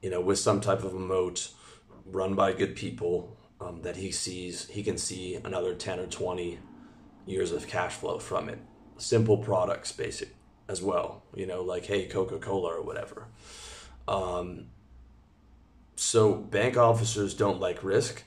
you 0.00 0.10
know, 0.10 0.20
with 0.20 0.38
some 0.38 0.60
type 0.60 0.84
of 0.84 0.94
a 0.94 0.98
moat, 0.98 1.50
run 2.06 2.34
by 2.34 2.52
good 2.52 2.76
people 2.76 3.36
um, 3.60 3.82
that 3.82 3.96
he 3.96 4.10
sees. 4.12 4.68
He 4.68 4.82
can 4.82 4.96
see 4.96 5.34
another 5.34 5.74
ten 5.74 5.98
or 5.98 6.06
twenty 6.06 6.58
years 7.30 7.52
of 7.52 7.66
cash 7.66 7.94
flow 7.94 8.18
from 8.18 8.48
it. 8.48 8.58
Simple 8.98 9.38
products, 9.38 9.92
basic 9.92 10.34
as 10.68 10.82
well. 10.82 11.22
You 11.34 11.46
know, 11.46 11.62
like 11.62 11.86
hey, 11.86 12.06
Coca 12.06 12.38
Cola 12.38 12.76
or 12.76 12.82
whatever. 12.82 13.26
Um, 14.06 14.66
so 15.96 16.34
bank 16.34 16.76
officers 16.76 17.34
don't 17.34 17.60
like 17.60 17.82
risk. 17.82 18.24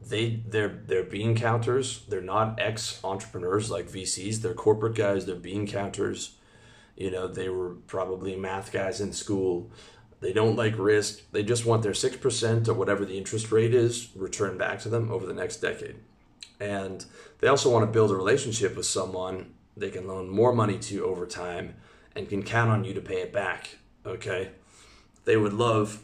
They 0.00 0.42
they're 0.48 0.80
they're 0.86 1.04
bean 1.04 1.36
counters. 1.36 2.04
They're 2.08 2.20
not 2.20 2.58
ex 2.60 3.00
entrepreneurs 3.04 3.70
like 3.70 3.88
VCs. 3.88 4.42
They're 4.42 4.54
corporate 4.54 4.96
guys. 4.96 5.26
They're 5.26 5.36
bean 5.36 5.66
counters 5.66 6.36
you 6.96 7.10
know, 7.10 7.26
they 7.26 7.48
were 7.48 7.70
probably 7.86 8.36
math 8.36 8.72
guys 8.72 9.00
in 9.00 9.12
school. 9.12 9.70
They 10.20 10.32
don't 10.32 10.56
like 10.56 10.78
risk. 10.78 11.20
They 11.32 11.42
just 11.42 11.66
want 11.66 11.82
their 11.82 11.92
6% 11.92 12.68
or 12.68 12.74
whatever 12.74 13.04
the 13.04 13.18
interest 13.18 13.50
rate 13.50 13.74
is 13.74 14.08
returned 14.14 14.58
back 14.58 14.80
to 14.80 14.88
them 14.88 15.10
over 15.10 15.26
the 15.26 15.34
next 15.34 15.56
decade. 15.56 15.96
And 16.62 17.04
they 17.40 17.48
also 17.48 17.70
want 17.70 17.84
to 17.84 17.90
build 17.90 18.12
a 18.12 18.14
relationship 18.14 18.76
with 18.76 18.86
someone 18.86 19.54
they 19.76 19.90
can 19.90 20.06
loan 20.06 20.28
more 20.28 20.52
money 20.52 20.78
to 20.78 21.04
over 21.04 21.26
time 21.26 21.74
and 22.14 22.28
can 22.28 22.42
count 22.42 22.70
on 22.70 22.84
you 22.84 22.94
to 22.94 23.00
pay 23.00 23.20
it 23.22 23.32
back. 23.32 23.78
Okay. 24.06 24.52
They 25.24 25.36
would 25.36 25.52
love 25.52 26.02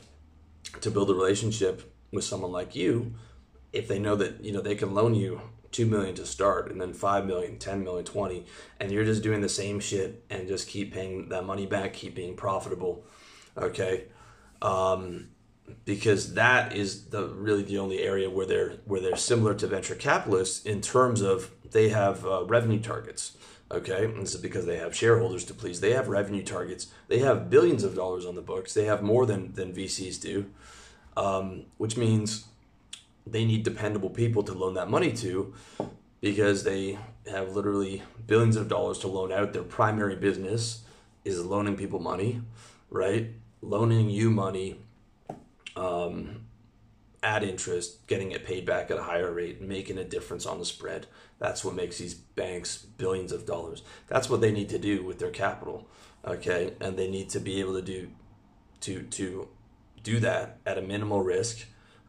to 0.80 0.90
build 0.90 1.10
a 1.10 1.14
relationship 1.14 1.94
with 2.12 2.24
someone 2.24 2.50
like 2.50 2.74
you 2.74 3.14
if 3.72 3.86
they 3.86 3.98
know 3.98 4.16
that, 4.16 4.42
you 4.42 4.50
know, 4.50 4.60
they 4.60 4.74
can 4.74 4.94
loan 4.94 5.14
you 5.14 5.40
2 5.70 5.86
million 5.86 6.14
to 6.16 6.26
start 6.26 6.72
and 6.72 6.80
then 6.80 6.94
5 6.94 7.26
million 7.26 7.58
10 7.58 7.84
million 7.84 8.04
20 8.04 8.46
and 8.80 8.90
you're 8.90 9.04
just 9.04 9.22
doing 9.22 9.42
the 9.42 9.48
same 9.50 9.80
shit 9.80 10.24
and 10.30 10.48
just 10.48 10.66
keep 10.66 10.94
paying 10.94 11.28
that 11.28 11.44
money 11.44 11.66
back 11.66 11.92
keep 11.92 12.14
being 12.14 12.34
profitable 12.34 13.04
okay 13.56 14.04
um, 14.62 15.28
because 15.84 16.34
that 16.34 16.74
is 16.74 17.06
the 17.06 17.28
really 17.28 17.62
the 17.62 17.78
only 17.78 18.00
area 18.00 18.28
where 18.28 18.46
they're 18.46 18.70
where 18.84 19.00
they're 19.00 19.16
similar 19.16 19.54
to 19.54 19.66
venture 19.66 19.94
capitalists 19.94 20.64
in 20.64 20.80
terms 20.80 21.20
of 21.20 21.50
they 21.70 21.88
have 21.88 22.24
uh, 22.26 22.44
revenue 22.44 22.80
targets 22.80 23.36
okay 23.70 24.04
and 24.04 24.22
this 24.22 24.34
is 24.34 24.40
because 24.40 24.66
they 24.66 24.76
have 24.76 24.94
shareholders 24.94 25.44
to 25.44 25.54
please 25.54 25.80
they 25.80 25.92
have 25.92 26.08
revenue 26.08 26.42
targets 26.42 26.88
they 27.08 27.18
have 27.18 27.50
billions 27.50 27.84
of 27.84 27.94
dollars 27.94 28.24
on 28.24 28.34
the 28.34 28.42
books 28.42 28.72
they 28.74 28.84
have 28.84 29.02
more 29.02 29.26
than 29.26 29.52
than 29.54 29.72
vcs 29.72 30.20
do 30.20 30.46
um, 31.16 31.64
which 31.76 31.96
means 31.96 32.46
they 33.26 33.44
need 33.44 33.62
dependable 33.62 34.10
people 34.10 34.42
to 34.42 34.52
loan 34.52 34.74
that 34.74 34.88
money 34.88 35.12
to 35.12 35.52
because 36.20 36.64
they 36.64 36.98
have 37.30 37.54
literally 37.54 38.02
billions 38.26 38.56
of 38.56 38.68
dollars 38.68 38.98
to 38.98 39.08
loan 39.08 39.32
out. 39.32 39.52
Their 39.52 39.62
primary 39.62 40.16
business 40.16 40.82
is 41.24 41.44
loaning 41.44 41.76
people 41.76 42.00
money, 42.00 42.40
right? 42.90 43.30
Loaning 43.60 44.08
you 44.10 44.30
money 44.30 44.80
um, 45.78 46.46
at 47.22 47.42
interest, 47.42 48.06
getting 48.06 48.32
it 48.32 48.44
paid 48.44 48.66
back 48.66 48.90
at 48.90 48.98
a 48.98 49.02
higher 49.02 49.32
rate, 49.32 49.60
making 49.60 49.98
a 49.98 50.04
difference 50.04 50.46
on 50.46 50.58
the 50.58 50.64
spread. 50.64 51.06
That's 51.38 51.64
what 51.64 51.74
makes 51.74 51.98
these 51.98 52.14
banks 52.14 52.78
billions 52.78 53.32
of 53.32 53.46
dollars. 53.46 53.82
That's 54.08 54.28
what 54.28 54.40
they 54.40 54.52
need 54.52 54.68
to 54.70 54.78
do 54.78 55.04
with 55.04 55.18
their 55.18 55.30
capital, 55.30 55.88
okay? 56.24 56.74
And 56.80 56.96
they 56.96 57.10
need 57.10 57.28
to 57.30 57.40
be 57.40 57.60
able 57.60 57.74
to 57.74 57.82
do 57.82 58.08
to 58.80 59.02
to 59.02 59.48
do 60.02 60.20
that 60.20 60.58
at 60.64 60.78
a 60.78 60.82
minimal 60.82 61.22
risk 61.22 61.66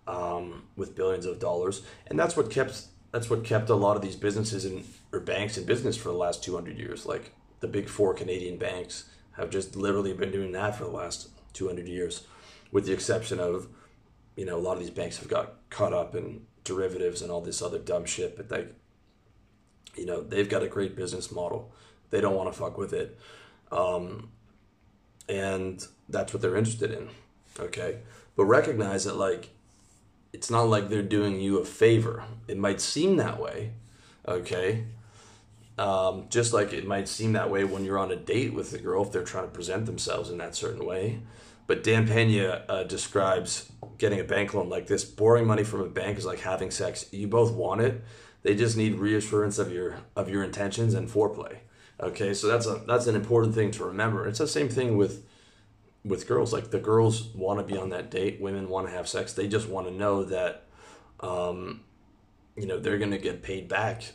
um, 0.07 0.63
with 0.75 0.95
billions 0.95 1.25
of 1.25 1.39
dollars, 1.39 1.81
and 2.07 2.19
that's 2.19 2.35
what 2.37 2.49
kept 2.49 2.85
that's 3.11 3.29
what 3.29 3.43
kept 3.43 3.69
a 3.69 3.75
lot 3.75 3.95
of 3.95 4.01
these 4.01 4.15
businesses 4.15 4.65
and 4.65 4.83
or 5.11 5.19
banks 5.19 5.57
in 5.57 5.65
business 5.65 5.97
for 5.97 6.09
the 6.09 6.17
last 6.17 6.43
200 6.43 6.77
years. 6.77 7.05
Like 7.05 7.33
the 7.59 7.67
big 7.67 7.89
four 7.89 8.13
Canadian 8.13 8.57
banks 8.57 9.05
have 9.31 9.49
just 9.49 9.75
literally 9.75 10.13
been 10.13 10.31
doing 10.31 10.51
that 10.51 10.75
for 10.75 10.83
the 10.83 10.91
last 10.91 11.29
200 11.53 11.87
years, 11.87 12.27
with 12.71 12.85
the 12.85 12.93
exception 12.93 13.39
of, 13.39 13.67
you 14.35 14.45
know, 14.45 14.57
a 14.57 14.59
lot 14.59 14.73
of 14.73 14.79
these 14.79 14.89
banks 14.89 15.17
have 15.17 15.27
got 15.27 15.53
caught 15.69 15.93
up 15.93 16.15
in 16.15 16.41
derivatives 16.63 17.21
and 17.21 17.31
all 17.31 17.41
this 17.41 17.61
other 17.61 17.79
dumb 17.79 18.05
shit, 18.05 18.35
but 18.37 18.49
they, 18.49 18.67
you 19.95 20.05
know, 20.05 20.21
they've 20.21 20.49
got 20.49 20.63
a 20.63 20.67
great 20.67 20.95
business 20.95 21.31
model. 21.31 21.71
They 22.09 22.21
don't 22.21 22.35
want 22.35 22.51
to 22.51 22.57
fuck 22.57 22.77
with 22.77 22.93
it. 22.93 23.17
Um, 23.71 24.29
and 25.27 25.85
that's 26.07 26.33
what 26.33 26.41
they're 26.41 26.55
interested 26.55 26.91
in. 26.91 27.09
Okay, 27.59 27.99
but 28.35 28.45
recognize 28.45 29.03
that 29.03 29.17
like 29.17 29.49
it's 30.31 30.49
not 30.49 30.63
like 30.63 30.89
they're 30.89 31.01
doing 31.01 31.39
you 31.39 31.59
a 31.59 31.65
favor. 31.65 32.23
It 32.47 32.57
might 32.57 32.81
seem 32.81 33.17
that 33.17 33.39
way. 33.39 33.71
Okay. 34.27 34.85
Um, 35.77 36.25
just 36.29 36.53
like 36.53 36.73
it 36.73 36.85
might 36.85 37.07
seem 37.07 37.33
that 37.33 37.49
way 37.49 37.63
when 37.63 37.85
you're 37.85 37.97
on 37.97 38.11
a 38.11 38.15
date 38.15 38.53
with 38.53 38.73
a 38.73 38.77
girl 38.77 39.03
if 39.03 39.11
they're 39.11 39.23
trying 39.23 39.45
to 39.45 39.51
present 39.51 39.85
themselves 39.85 40.29
in 40.29 40.37
that 40.39 40.55
certain 40.55 40.85
way. 40.85 41.19
But 41.69 41.83
Dan 41.83 42.07
Pena 42.07 42.65
uh, 42.67 42.83
describes 42.83 43.71
getting 43.99 44.19
a 44.19 44.23
bank 44.23 44.55
loan 44.55 44.69
like 44.69 44.87
this. 44.87 45.05
Borrowing 45.05 45.45
money 45.45 45.63
from 45.63 45.81
a 45.81 45.87
bank 45.87 46.17
is 46.17 46.25
like 46.25 46.39
having 46.39 46.71
sex. 46.71 47.05
You 47.11 47.27
both 47.27 47.53
want 47.53 47.81
it. 47.81 48.03
They 48.41 48.55
just 48.55 48.75
need 48.75 48.95
reassurance 48.95 49.59
of 49.59 49.71
your 49.71 49.99
of 50.15 50.29
your 50.29 50.43
intentions 50.43 50.95
and 50.95 51.07
foreplay. 51.07 51.57
Okay, 52.01 52.33
so 52.33 52.47
that's 52.47 52.65
a 52.65 52.81
that's 52.87 53.05
an 53.05 53.13
important 53.13 53.53
thing 53.53 53.69
to 53.69 53.83
remember. 53.83 54.27
It's 54.27 54.39
the 54.39 54.47
same 54.47 54.67
thing 54.67 54.97
with 54.97 55.23
with 56.03 56.27
girls. 56.27 56.51
Like 56.51 56.71
the 56.71 56.79
girls 56.79 57.27
want 57.35 57.59
to 57.59 57.71
be 57.71 57.79
on 57.79 57.89
that 57.89 58.09
date. 58.09 58.41
Women 58.41 58.67
want 58.67 58.87
to 58.87 58.91
have 58.91 59.07
sex. 59.07 59.33
They 59.33 59.47
just 59.47 59.69
want 59.69 59.85
to 59.85 59.93
know 59.93 60.23
that, 60.23 60.65
um, 61.19 61.81
you 62.57 62.65
know, 62.65 62.79
they're 62.79 62.97
going 62.97 63.11
to 63.11 63.19
get 63.19 63.43
paid 63.43 63.67
back 63.67 64.13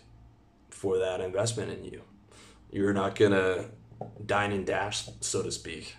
for 0.71 0.99
that 0.99 1.21
investment 1.21 1.71
in 1.71 1.85
you. 1.85 2.03
You're 2.73 2.93
not 2.93 3.15
going 3.15 3.31
to 3.31 3.67
dine 4.27 4.51
and 4.51 4.67
dash, 4.67 5.09
so 5.21 5.41
to 5.45 5.53
speak. 5.53 5.95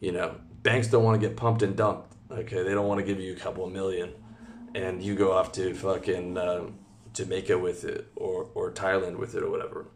You 0.00 0.10
know, 0.10 0.34
banks 0.66 0.88
don't 0.88 1.04
want 1.04 1.18
to 1.20 1.26
get 1.26 1.36
pumped 1.36 1.62
and 1.62 1.76
dumped. 1.76 2.12
Okay, 2.30 2.64
they 2.64 2.74
don't 2.74 2.88
want 2.88 2.98
to 2.98 3.06
give 3.06 3.20
you 3.20 3.32
a 3.32 3.36
couple 3.36 3.64
of 3.64 3.72
million, 3.72 4.12
and 4.74 5.00
you 5.00 5.14
go 5.14 5.32
off 5.32 5.52
to 5.52 5.72
fucking 5.72 6.36
uh, 6.36 6.64
Jamaica 7.12 7.56
with 7.56 7.84
it 7.84 8.08
or 8.16 8.48
or 8.52 8.72
Thailand 8.72 9.16
with 9.16 9.36
it 9.36 9.44
or 9.44 9.50
whatever. 9.50 9.86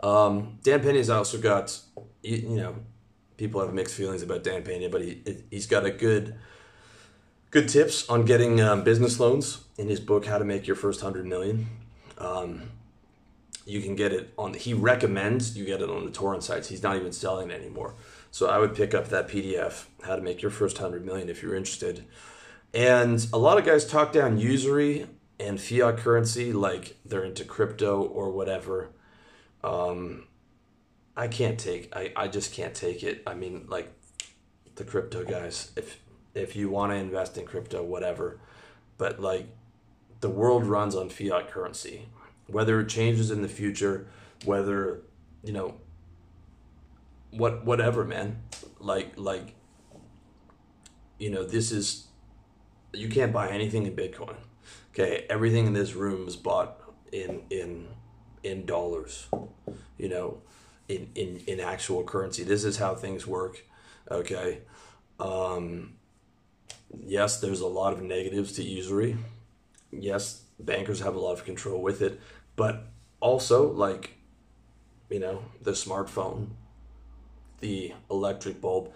Um, 0.00 0.58
Dan 0.62 0.80
Pena's 0.80 1.08
also 1.08 1.38
got 1.38 1.80
you, 2.22 2.36
you 2.36 2.56
know 2.56 2.76
people 3.38 3.62
have 3.62 3.72
mixed 3.72 3.94
feelings 3.94 4.22
about 4.22 4.44
Dan 4.44 4.62
Pena, 4.62 4.90
but 4.90 5.00
he 5.00 5.22
he's 5.50 5.66
got 5.66 5.86
a 5.86 5.90
good 5.90 6.34
good 7.50 7.70
tips 7.70 8.06
on 8.10 8.26
getting 8.26 8.60
um, 8.60 8.84
business 8.84 9.18
loans 9.18 9.64
in 9.78 9.88
his 9.88 9.98
book 9.98 10.26
How 10.26 10.36
to 10.36 10.44
Make 10.44 10.66
Your 10.66 10.76
First 10.76 11.00
Hundred 11.00 11.24
Million. 11.24 11.68
Um, 12.18 12.70
you 13.64 13.80
can 13.80 13.96
get 13.96 14.12
it 14.12 14.34
on. 14.36 14.52
He 14.52 14.74
recommends 14.74 15.56
you 15.56 15.64
get 15.64 15.80
it 15.80 15.88
on 15.88 16.04
the 16.04 16.10
torrent 16.10 16.42
sites. 16.42 16.68
He's 16.68 16.82
not 16.82 16.96
even 16.96 17.12
selling 17.12 17.50
it 17.50 17.54
anymore. 17.54 17.94
So 18.30 18.48
I 18.48 18.58
would 18.58 18.74
pick 18.74 18.94
up 18.94 19.08
that 19.08 19.28
PDF, 19.28 19.86
How 20.02 20.16
to 20.16 20.22
Make 20.22 20.42
Your 20.42 20.50
First 20.50 20.78
Hundred 20.78 21.04
Million, 21.04 21.28
if 21.28 21.42
you're 21.42 21.54
interested. 21.54 22.04
And 22.74 23.26
a 23.32 23.38
lot 23.38 23.58
of 23.58 23.64
guys 23.64 23.86
talk 23.86 24.12
down 24.12 24.38
usury 24.38 25.06
and 25.40 25.60
fiat 25.60 25.98
currency 25.98 26.52
like 26.52 26.96
they're 27.04 27.24
into 27.24 27.44
crypto 27.44 28.02
or 28.02 28.30
whatever. 28.30 28.90
Um, 29.64 30.26
I 31.16 31.28
can't 31.28 31.58
take. 31.58 31.94
I, 31.96 32.12
I 32.14 32.28
just 32.28 32.52
can't 32.52 32.74
take 32.74 33.02
it. 33.02 33.22
I 33.26 33.34
mean, 33.34 33.66
like 33.68 33.92
the 34.74 34.84
crypto 34.84 35.24
guys. 35.24 35.72
If 35.76 36.00
if 36.34 36.54
you 36.54 36.68
want 36.68 36.92
to 36.92 36.96
invest 36.96 37.38
in 37.38 37.46
crypto, 37.46 37.82
whatever, 37.82 38.38
but 38.98 39.18
like 39.18 39.46
the 40.20 40.28
world 40.28 40.64
runs 40.66 40.94
on 40.94 41.08
fiat 41.08 41.50
currency 41.50 42.08
whether 42.48 42.80
it 42.80 42.88
changes 42.88 43.30
in 43.30 43.42
the 43.42 43.48
future, 43.48 44.06
whether 44.44 45.02
you 45.44 45.52
know 45.52 45.74
what 47.30 47.64
whatever, 47.64 48.04
man. 48.04 48.42
Like 48.78 49.12
like 49.16 49.54
you 51.18 51.30
know, 51.30 51.44
this 51.44 51.72
is 51.72 52.06
you 52.92 53.08
can't 53.08 53.32
buy 53.32 53.48
anything 53.48 53.86
in 53.86 53.94
Bitcoin. 53.94 54.36
Okay, 54.92 55.26
everything 55.28 55.66
in 55.66 55.72
this 55.72 55.94
room 55.94 56.26
is 56.26 56.36
bought 56.36 56.80
in 57.12 57.42
in 57.50 57.88
in 58.42 58.66
dollars. 58.66 59.28
You 59.96 60.08
know, 60.08 60.42
in 60.88 61.10
in 61.14 61.42
in 61.46 61.60
actual 61.60 62.04
currency. 62.04 62.44
This 62.44 62.64
is 62.64 62.76
how 62.78 62.94
things 62.94 63.26
work. 63.26 63.64
Okay. 64.10 64.60
Um, 65.20 65.94
yes, 67.04 67.40
there's 67.40 67.60
a 67.60 67.66
lot 67.66 67.92
of 67.92 68.02
negatives 68.02 68.52
to 68.52 68.62
usury. 68.62 69.16
Yes, 69.90 70.42
bankers 70.60 71.00
have 71.00 71.16
a 71.16 71.18
lot 71.18 71.32
of 71.32 71.44
control 71.44 71.82
with 71.82 72.02
it 72.02 72.20
but 72.58 72.88
also 73.20 73.72
like 73.72 74.18
you 75.08 75.20
know 75.20 75.42
the 75.62 75.70
smartphone 75.70 76.48
the 77.60 77.92
electric 78.10 78.60
bulb 78.60 78.92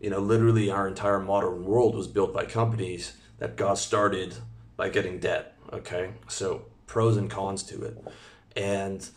you 0.00 0.10
know 0.10 0.18
literally 0.18 0.70
our 0.70 0.86
entire 0.86 1.20
modern 1.20 1.64
world 1.64 1.94
was 1.94 2.06
built 2.06 2.32
by 2.32 2.44
companies 2.44 3.14
that 3.38 3.56
got 3.56 3.78
started 3.78 4.34
by 4.76 4.88
getting 4.88 5.18
debt 5.18 5.56
okay 5.72 6.10
so 6.28 6.64
pros 6.86 7.16
and 7.16 7.30
cons 7.30 7.62
to 7.62 7.82
it 7.82 7.98
and 8.54 9.10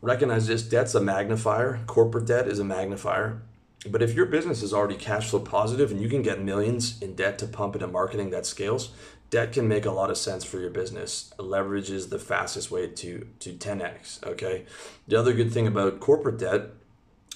recognize 0.00 0.46
this 0.46 0.62
debt's 0.62 0.94
a 0.94 1.00
magnifier 1.00 1.80
corporate 1.86 2.26
debt 2.26 2.46
is 2.46 2.58
a 2.58 2.64
magnifier 2.64 3.42
but 3.88 4.02
if 4.02 4.14
your 4.14 4.26
business 4.26 4.62
is 4.62 4.74
already 4.74 4.96
cash 4.96 5.30
flow 5.30 5.40
positive 5.40 5.90
and 5.90 6.00
you 6.00 6.08
can 6.08 6.22
get 6.22 6.42
millions 6.42 7.00
in 7.00 7.14
debt 7.14 7.38
to 7.38 7.46
pump 7.46 7.74
into 7.74 7.86
marketing 7.86 8.30
that 8.30 8.46
scales 8.46 8.92
debt 9.30 9.52
can 9.52 9.68
make 9.68 9.86
a 9.86 9.90
lot 9.90 10.10
of 10.10 10.18
sense 10.18 10.44
for 10.44 10.58
your 10.58 10.70
business. 10.70 11.32
Leverage 11.38 11.90
is 11.90 12.08
the 12.08 12.18
fastest 12.18 12.70
way 12.70 12.88
to 12.88 13.26
to 13.38 13.52
10x. 13.52 14.24
Okay. 14.26 14.66
The 15.08 15.18
other 15.18 15.32
good 15.32 15.52
thing 15.52 15.66
about 15.66 16.00
corporate 16.00 16.38
debt, 16.38 16.70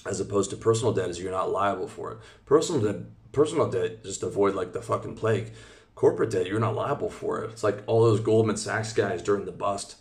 as 0.06 0.20
opposed 0.20 0.50
to 0.50 0.56
personal 0.56 0.92
debt, 0.92 1.10
is 1.10 1.20
you're 1.20 1.30
not 1.30 1.50
liable 1.50 1.88
for 1.88 2.12
it. 2.12 2.18
Personal 2.44 2.80
debt, 2.82 3.02
personal 3.32 3.70
debt, 3.70 4.04
just 4.04 4.22
avoid 4.22 4.54
like 4.54 4.72
the 4.72 4.82
fucking 4.82 5.16
plague. 5.16 5.52
Corporate 5.94 6.30
debt, 6.30 6.46
you're 6.46 6.60
not 6.60 6.74
liable 6.74 7.10
for 7.10 7.42
it. 7.42 7.50
It's 7.50 7.62
like 7.62 7.82
all 7.86 8.02
those 8.02 8.20
Goldman 8.20 8.56
Sachs 8.56 8.92
guys 8.92 9.22
during 9.22 9.44
the 9.44 9.52
bust, 9.52 9.96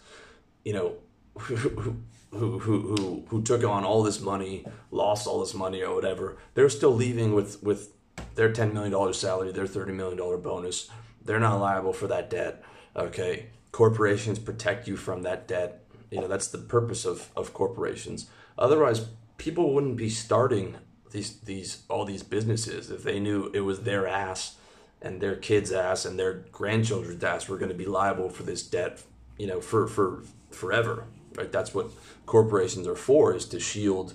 you 0.66 0.74
know, 0.74 0.96
who, 1.38 1.56
who, 1.56 2.60
who, 2.60 3.24
who, 3.28 3.42
took 3.44 3.64
on 3.64 3.84
all 3.84 4.02
this 4.02 4.20
money, 4.20 4.66
lost 4.90 5.28
all 5.28 5.40
this 5.40 5.54
money 5.54 5.84
or 5.84 5.94
whatever. 5.94 6.38
They're 6.56 6.70
still 6.70 6.94
leaving 6.94 7.34
with 7.34 7.62
with 7.62 7.94
their 8.36 8.52
$10 8.52 8.74
million 8.74 9.14
salary, 9.14 9.52
their 9.52 9.66
$30 9.66 9.94
million 9.94 10.18
bonus 10.42 10.90
they're 11.26 11.40
not 11.40 11.60
liable 11.60 11.94
for 11.94 12.08
that 12.08 12.30
debt. 12.30 12.64
Okay, 12.96 13.48
corporations 13.72 14.40
protect 14.40 14.88
you 14.88 14.96
from 14.98 15.24
that 15.24 15.48
debt. 15.48 15.84
You 16.12 16.22
know 16.22 16.28
that's 16.28 16.48
the 16.48 16.58
purpose 16.58 17.06
of 17.06 17.30
of 17.36 17.54
corporations. 17.54 18.30
Otherwise, 18.58 19.08
people 19.44 19.74
wouldn't 19.74 19.98
be 19.98 20.10
starting 20.10 20.74
these 21.12 21.36
these 21.42 21.84
all 21.90 22.06
these 22.06 22.24
businesses 22.24 22.90
if 22.90 23.04
they 23.04 23.20
knew 23.20 23.52
it 23.54 23.60
was 23.60 23.82
their 23.82 24.08
ass 24.08 24.56
and 25.02 25.20
their 25.20 25.36
kids' 25.36 25.70
ass 25.70 26.06
and 26.06 26.18
their 26.18 26.46
grandchildren's 26.54 27.22
ass 27.22 27.50
were 27.50 27.58
going 27.58 27.70
to 27.70 27.78
be 27.78 27.86
liable 27.86 28.30
for 28.30 28.44
this 28.44 28.64
debt. 28.64 29.04
You 29.38 29.48
know, 29.48 29.60
for 29.60 29.86
for 29.88 30.24
forever. 30.50 31.06
Right. 31.36 31.52
That's 31.52 31.74
what 31.74 31.88
corporations 32.26 32.88
are 32.88 32.96
for: 32.96 33.36
is 33.36 33.46
to 33.48 33.60
shield 33.60 34.14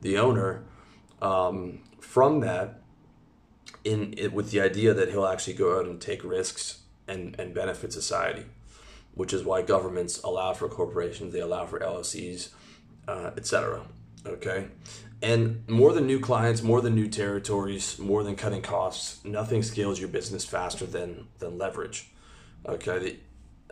the 0.00 0.16
owner 0.16 0.64
um, 1.20 1.80
from 2.00 2.40
that 2.40 2.80
in 3.84 4.14
it 4.16 4.32
with 4.32 4.50
the 4.50 4.60
idea 4.62 4.94
that 4.94 5.10
he'll 5.10 5.26
actually 5.26 5.54
go 5.54 5.78
out 5.78 5.84
and 5.84 6.00
take 6.00 6.24
risks 6.24 6.78
and, 7.06 7.38
and 7.38 7.52
benefit 7.52 7.92
society, 7.92 8.46
which 9.12 9.34
is 9.34 9.44
why 9.44 9.60
governments 9.60 10.22
allow 10.22 10.54
for 10.54 10.68
corporations, 10.68 11.34
they 11.34 11.40
allow 11.40 11.66
for 11.66 11.80
LLCs, 11.80 12.48
uh, 13.06 13.30
etc. 13.36 13.82
Okay, 14.26 14.68
and 15.22 15.68
more 15.68 15.92
than 15.92 16.06
new 16.06 16.18
clients, 16.18 16.62
more 16.62 16.80
than 16.80 16.94
new 16.94 17.08
territories, 17.08 17.98
more 17.98 18.22
than 18.22 18.36
cutting 18.36 18.62
costs, 18.62 19.24
nothing 19.24 19.62
scales 19.62 20.00
your 20.00 20.08
business 20.08 20.44
faster 20.44 20.86
than 20.86 21.28
than 21.38 21.58
leverage. 21.58 22.10
Okay, 22.66 23.18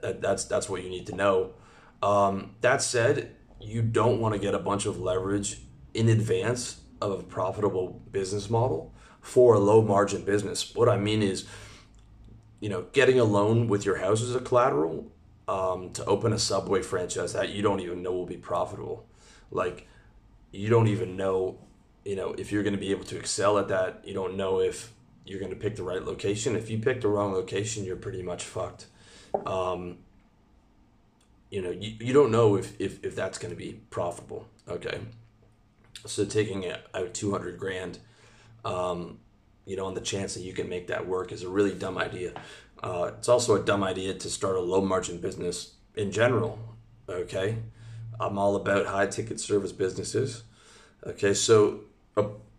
that's 0.02 0.44
that's 0.44 0.68
what 0.68 0.82
you 0.82 0.90
need 0.90 1.06
to 1.06 1.14
know. 1.14 1.52
Um, 2.02 2.56
that 2.61 2.82
said, 2.82 3.37
you 3.61 3.80
don't 3.82 4.21
want 4.21 4.35
to 4.35 4.40
get 4.40 4.54
a 4.54 4.59
bunch 4.59 4.87
of 4.87 5.00
leverage 5.00 5.61
in 5.94 6.09
advance 6.09 6.80
of 7.00 7.18
a 7.21 7.23
profitable 7.23 8.02
business 8.11 8.50
model 8.50 8.94
for 9.21 9.54
a 9.54 9.59
low 9.59 9.82
margin 9.82 10.23
business. 10.23 10.75
What 10.75 10.88
I 10.88 10.97
mean 10.97 11.23
is, 11.23 11.47
you 12.61 12.68
know, 12.68 12.87
getting 12.92 13.18
a 13.18 13.25
loan 13.25 13.68
with 13.68 13.85
your 13.85 13.97
house 13.97 14.23
as 14.23 14.35
a 14.35 14.40
collateral 14.40 15.11
um, 15.49 15.90
to 15.92 16.04
open 16.04 16.32
a 16.32 16.38
Subway 16.38 16.82
franchise 16.82 17.32
that 17.32 17.50
you 17.50 17.62
don't 17.62 17.80
even 17.80 18.02
know 18.02 18.12
will 18.12 18.26
be 18.26 18.37
profitable. 18.37 19.06
Like, 19.50 19.87
you 20.52 20.68
don't 20.68 20.88
even 20.88 21.16
know, 21.16 21.59
you 22.04 22.16
know, 22.16 22.35
if 22.38 22.52
you're 22.52 22.62
going 22.62 22.75
to 22.75 22.80
be 22.80 22.90
able 22.90 23.04
to 23.04 23.18
excel 23.18 23.59
at 23.59 23.68
that. 23.68 24.02
You 24.04 24.14
don't 24.14 24.37
know 24.37 24.61
if 24.61 24.92
you're 25.25 25.40
going 25.40 25.50
to 25.52 25.56
pick 25.56 25.76
the 25.76 25.82
right 25.82 26.02
location. 26.02 26.56
If 26.56 26.71
you 26.71 26.78
pick 26.78 27.00
the 27.00 27.09
wrong 27.09 27.32
location, 27.32 27.85
you're 27.85 27.97
pretty 27.97 28.23
much 28.23 28.44
fucked. 28.44 28.87
Um, 29.47 29.99
you 31.50 31.62
know, 31.62 31.71
you, 31.71 31.94
you 32.00 32.12
don't 32.12 32.30
know 32.30 32.56
if, 32.56 32.80
if, 32.80 33.04
if 33.04 33.16
that's 33.16 33.38
going 33.38 33.50
to 33.50 33.56
be 33.56 33.80
profitable. 33.90 34.47
Okay. 34.68 35.00
So 36.06 36.25
taking 36.25 36.66
out 36.68 37.14
200 37.14 37.59
grand 37.59 37.99
um, 38.64 39.18
you 39.64 39.76
know, 39.76 39.87
on 39.87 39.94
the 39.94 40.00
chance 40.00 40.35
that 40.35 40.42
you 40.42 40.52
can 40.52 40.68
make 40.68 40.88
that 40.88 41.06
work 41.06 41.32
is 41.32 41.42
a 41.42 41.49
really 41.49 41.75
dumb 41.75 41.99
idea. 41.99 42.32
Uh, 42.82 43.12
it's 43.16 43.28
also 43.28 43.54
a 43.54 43.64
dumb 43.64 43.85
idea 43.85 44.14
to 44.14 44.28
start 44.28 44.56
a 44.56 44.61
low 44.61 44.80
margin 44.80 45.18
business 45.18 45.75
in 45.94 46.11
general. 46.11 46.59
Okay, 47.09 47.59
I'm 48.26 48.38
all 48.38 48.57
about 48.57 48.87
high 48.87 49.07
ticket 49.07 49.41
service 49.41 49.73
businesses. 49.73 50.43
Okay, 51.07 51.35
so 51.35 51.81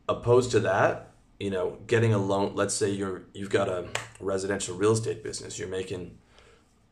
opposed 0.09 0.51
to 0.51 0.59
that, 0.61 1.11
you 1.39 1.49
know, 1.49 1.77
getting 1.87 2.13
a 2.13 2.17
loan. 2.17 2.55
Let's 2.55 2.73
say 2.73 2.91
you're 2.91 3.23
you've 3.33 3.49
got 3.49 3.69
a 3.69 3.87
residential 4.19 4.75
real 4.75 4.91
estate 4.91 5.23
business. 5.23 5.57
You're 5.57 5.67
making, 5.67 6.17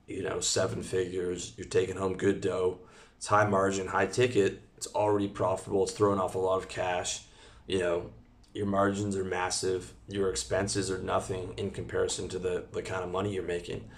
you 0.08 0.24
know, 0.24 0.40
seven 0.40 0.84
figures. 0.84 1.54
You're 1.58 1.68
taking 1.68 1.98
home 1.98 2.16
good 2.16 2.42
dough. 2.42 2.80
It's 3.18 3.28
high 3.28 3.48
margin, 3.48 3.88
high 3.88 4.08
ticket. 4.08 4.62
It's 4.78 4.88
already 4.88 5.28
profitable. 5.28 5.84
It's 5.84 5.92
throwing 5.92 6.20
off 6.20 6.36
a 6.36 6.40
lot 6.40 6.58
of 6.58 6.68
cash. 6.70 7.24
You 7.68 7.80
know, 7.80 8.10
your 8.54 8.66
margins 8.66 9.16
are 9.16 9.24
massive, 9.24 9.94
your 10.08 10.30
expenses 10.30 10.92
are 10.92 10.98
nothing 10.98 11.54
in 11.58 11.72
comparison 11.72 12.28
to 12.30 12.40
the, 12.40 12.66
the 12.72 12.82
kind 12.82 13.04
of 13.04 13.10
money 13.10 13.34
you're 13.34 13.44
making. 13.44 13.90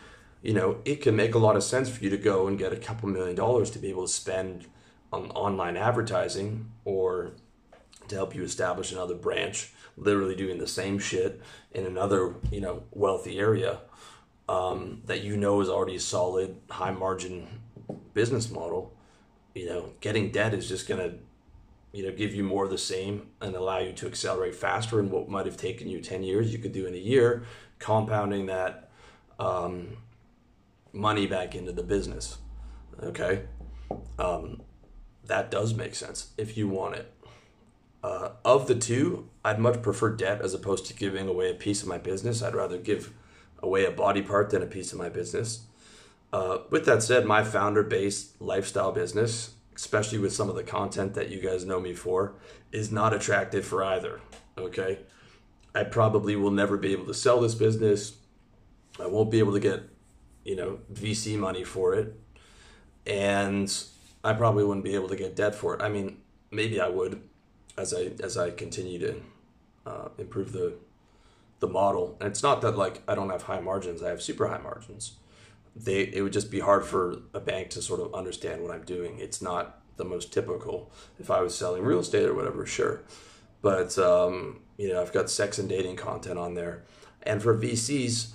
You 0.44 0.54
know, 0.54 0.78
it 0.84 1.02
can 1.02 1.16
make 1.16 1.34
a 1.34 1.40
lot 1.40 1.56
of 1.56 1.64
sense 1.64 1.90
for 1.90 2.04
you 2.04 2.10
to 2.10 2.18
go 2.18 2.48
and 2.48 2.60
get 2.60 2.74
a 2.74 2.76
couple 2.76 3.08
million 3.10 3.36
dollars 3.36 3.72
to 3.72 3.80
be 3.80 3.90
able 3.90 4.06
to 4.06 4.12
spend 4.12 4.68
on 5.12 5.32
online 5.32 5.78
advertising 5.78 6.70
or 6.84 7.32
to 8.10 8.16
help 8.16 8.36
you 8.36 8.44
establish 8.44 8.92
another 8.92 9.16
branch, 9.16 9.72
literally 9.96 10.36
doing 10.36 10.58
the 10.58 10.68
same 10.68 11.00
shit 11.00 11.42
in 11.72 11.86
another, 11.86 12.36
you 12.52 12.60
know, 12.60 12.84
wealthy 12.92 13.40
area 13.40 13.80
um, 14.50 15.02
that 15.06 15.24
you 15.24 15.38
know 15.38 15.62
is 15.62 15.70
already 15.70 15.96
a 15.96 16.00
solid, 16.00 16.58
high 16.70 16.92
margin 16.92 17.48
business 18.14 18.52
model. 18.52 18.94
You 19.56 19.68
know, 19.68 19.94
getting 20.02 20.32
debt 20.32 20.54
is 20.54 20.68
just 20.68 20.90
gonna 20.90 21.14
you 21.94 22.04
know 22.04 22.12
give 22.12 22.34
you 22.34 22.44
more 22.44 22.66
of 22.66 22.72
the 22.72 22.78
same 22.78 23.28
and 23.40 23.56
allow 23.56 23.80
you 23.80 23.94
to 23.94 24.08
accelerate 24.08 24.56
faster 24.56 25.00
and 25.00 25.10
what 25.10 25.30
might 25.30 25.46
have 25.46 25.56
taken 25.56 25.88
you 25.88 26.02
10 26.02 26.24
years 26.24 26.52
you 26.52 26.58
could 26.58 26.74
do 26.74 26.88
in 26.88 26.96
a 26.96 26.98
year 26.98 27.44
compounding 27.78 28.48
that 28.48 28.90
um, 29.40 29.98
money 30.94 31.28
back 31.28 31.56
into 31.56 31.72
the 31.72 31.84
business 31.84 32.38
okay 33.02 33.44
um, 34.18 34.62
that 35.26 35.52
does 35.52 35.74
make 35.74 35.96
sense 35.96 36.32
if 36.38 36.56
you 36.56 36.68
want 36.68 36.96
it 36.96 37.12
uh, 38.04 38.30
of 38.46 38.68
the 38.68 38.76
two 38.76 39.28
i'd 39.44 39.60
much 39.60 39.82
prefer 39.82 40.10
debt 40.10 40.42
as 40.42 40.54
opposed 40.54 40.86
to 40.86 40.94
giving 40.94 41.28
away 41.28 41.50
a 41.50 41.56
piece 41.56 41.82
of 41.82 41.88
my 41.88 41.98
business 41.98 42.42
i'd 42.42 42.56
rather 42.56 42.78
give 42.78 43.14
away 43.60 43.86
a 43.86 43.92
body 43.92 44.22
part 44.22 44.50
than 44.50 44.62
a 44.62 44.68
piece 44.68 44.92
of 44.92 44.98
my 44.98 45.10
business 45.10 45.66
uh, 46.32 46.60
with 46.70 46.86
that 46.86 47.04
said 47.04 47.26
my 47.26 47.44
founder 47.44 47.84
based 47.84 48.40
lifestyle 48.42 48.92
business 48.92 49.54
especially 49.76 50.20
with 50.20 50.34
some 50.34 50.50
of 50.50 50.56
the 50.56 50.64
content 50.64 51.14
that 51.14 51.30
you 51.30 51.42
guys 51.42 51.66
know 51.66 51.80
me 51.80 51.94
for, 51.94 52.34
is 52.72 52.92
not 52.92 53.14
attractive 53.14 53.66
for 53.66 53.84
either. 53.84 54.20
Okay. 54.58 55.00
I 55.76 55.84
probably 55.84 56.36
will 56.36 56.52
never 56.52 56.78
be 56.78 56.92
able 56.92 57.08
to 57.08 57.14
sell 57.14 57.42
this 57.42 57.56
business. 57.56 58.18
I 59.00 59.08
won't 59.08 59.32
be 59.32 59.40
able 59.40 59.54
to 59.54 59.60
get, 59.60 59.84
you 60.44 60.56
know, 60.56 60.80
VC 60.94 61.38
money 61.38 61.64
for 61.64 61.94
it. 61.94 62.20
And 63.06 63.74
I 64.24 64.34
probably 64.34 64.64
wouldn't 64.64 64.86
be 64.86 64.96
able 64.96 65.10
to 65.10 65.16
get 65.16 65.36
debt 65.36 65.56
for 65.56 65.76
it. 65.76 65.82
I 65.82 65.90
mean, 65.90 66.18
maybe 66.52 66.80
I 66.80 66.90
would 66.90 67.22
as 67.78 67.94
I 67.94 68.12
as 68.22 68.38
I 68.38 68.52
continue 68.52 69.00
to 69.00 69.22
uh, 69.86 70.10
improve 70.18 70.52
the 70.52 70.76
the 71.60 71.68
model. 71.68 72.18
And 72.20 72.30
it's 72.30 72.44
not 72.44 72.62
that 72.62 72.78
like 72.78 73.02
I 73.08 73.16
don't 73.16 73.30
have 73.30 73.44
high 73.44 73.60
margins. 73.60 74.02
I 74.04 74.10
have 74.10 74.22
super 74.22 74.48
high 74.48 74.62
margins 74.62 75.14
they 75.76 76.02
it 76.02 76.22
would 76.22 76.34
just 76.34 76.52
be 76.52 76.60
hard 76.60 76.86
for 76.86 77.22
a 77.34 77.40
bank 77.40 77.70
to 77.72 77.82
sort 77.82 78.00
of 78.00 78.14
understand 78.14 78.62
what 78.62 78.72
I'm 78.72 78.84
doing. 78.84 79.20
It's 79.20 79.42
not 79.42 79.82
the 79.98 80.06
most 80.06 80.34
typical. 80.34 80.92
If 81.20 81.32
I 81.32 81.42
was 81.42 81.56
selling 81.56 81.84
real 81.84 82.00
estate 82.00 82.26
or 82.26 82.34
whatever, 82.34 82.66
sure, 82.66 83.02
but 83.62 83.98
um, 83.98 84.62
you 84.78 84.90
know 84.90 85.02
I've 85.02 85.14
got 85.14 85.30
sex 85.30 85.58
and 85.58 85.68
dating 85.68 85.96
content 85.96 86.38
on 86.38 86.54
there, 86.54 86.84
and 87.24 87.42
for 87.42 87.58
VCs, 87.58 88.32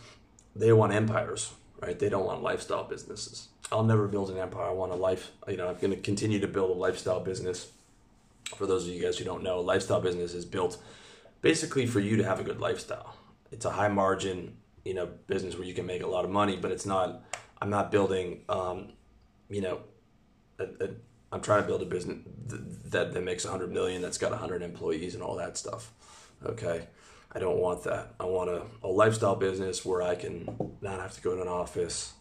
they 0.54 0.72
want 0.72 0.92
empires, 0.92 1.52
right? 1.80 1.98
They 1.98 2.08
don't 2.08 2.24
want 2.24 2.42
lifestyle 2.42 2.84
businesses. 2.84 3.48
I'll 3.70 3.84
never 3.84 4.08
build 4.08 4.30
an 4.30 4.38
empire. 4.38 4.68
I 4.68 4.72
want 4.72 4.92
a 4.92 4.96
life. 4.96 5.30
You 5.46 5.56
know, 5.56 5.68
I'm 5.68 5.76
going 5.76 5.90
to 5.90 6.00
continue 6.00 6.40
to 6.40 6.48
build 6.48 6.70
a 6.70 6.74
lifestyle 6.74 7.20
business. 7.20 7.70
For 8.56 8.66
those 8.66 8.86
of 8.86 8.94
you 8.94 9.02
guys 9.02 9.18
who 9.18 9.24
don't 9.24 9.42
know, 9.42 9.60
lifestyle 9.60 10.00
business 10.00 10.34
is 10.34 10.44
built 10.44 10.78
basically 11.42 11.86
for 11.86 12.00
you 12.00 12.16
to 12.16 12.24
have 12.24 12.40
a 12.40 12.44
good 12.44 12.60
lifestyle. 12.60 13.14
It's 13.52 13.64
a 13.64 13.70
high 13.70 13.88
margin, 13.88 14.56
you 14.84 14.94
know, 14.94 15.06
business 15.26 15.56
where 15.56 15.66
you 15.66 15.74
can 15.74 15.86
make 15.86 16.02
a 16.02 16.06
lot 16.06 16.24
of 16.24 16.30
money, 16.30 16.56
but 16.56 16.70
it's 16.70 16.86
not 16.86 17.22
I'm 17.60 17.70
not 17.70 17.90
building, 17.90 18.42
um, 18.48 18.92
you 19.48 19.60
know, 19.60 19.80
i 20.60 20.64
am 21.32 21.40
trying 21.40 21.62
to 21.62 21.66
build 21.66 21.82
a 21.82 21.86
business 21.86 22.18
that, 22.86 23.12
that 23.12 23.22
makes 23.22 23.44
100 23.44 23.72
million, 23.72 24.00
that's 24.00 24.18
got 24.18 24.30
100 24.30 24.62
employees 24.62 25.14
and 25.14 25.22
all 25.22 25.36
that 25.36 25.56
stuff. 25.56 25.92
Okay. 26.44 26.86
I 27.32 27.38
don't 27.38 27.58
want 27.58 27.84
that. 27.84 28.14
I 28.18 28.24
want 28.24 28.50
a, 28.50 28.62
a 28.82 28.88
lifestyle 28.88 29.36
business 29.36 29.84
where 29.84 30.02
I 30.02 30.14
can 30.14 30.48
not 30.80 31.00
have 31.00 31.12
to 31.14 31.20
go 31.20 31.36
to 31.36 31.42
an 31.42 31.48
office, 31.48 32.14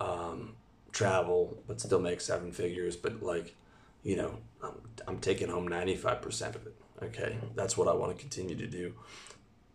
um, 0.00 0.56
travel, 0.90 1.62
but 1.66 1.80
still 1.80 2.00
make 2.00 2.20
seven 2.20 2.52
figures. 2.52 2.96
But 2.96 3.22
like, 3.22 3.54
you 4.02 4.16
know, 4.16 4.38
I'm, 4.62 4.74
I'm 5.06 5.18
taking 5.18 5.48
home 5.48 5.68
95% 5.68 6.56
of 6.56 6.66
it. 6.66 6.74
Okay. 7.02 7.38
That's 7.54 7.76
what 7.76 7.88
I 7.88 7.94
want 7.94 8.16
to 8.16 8.20
continue 8.20 8.56
to 8.56 8.66
do. 8.66 8.94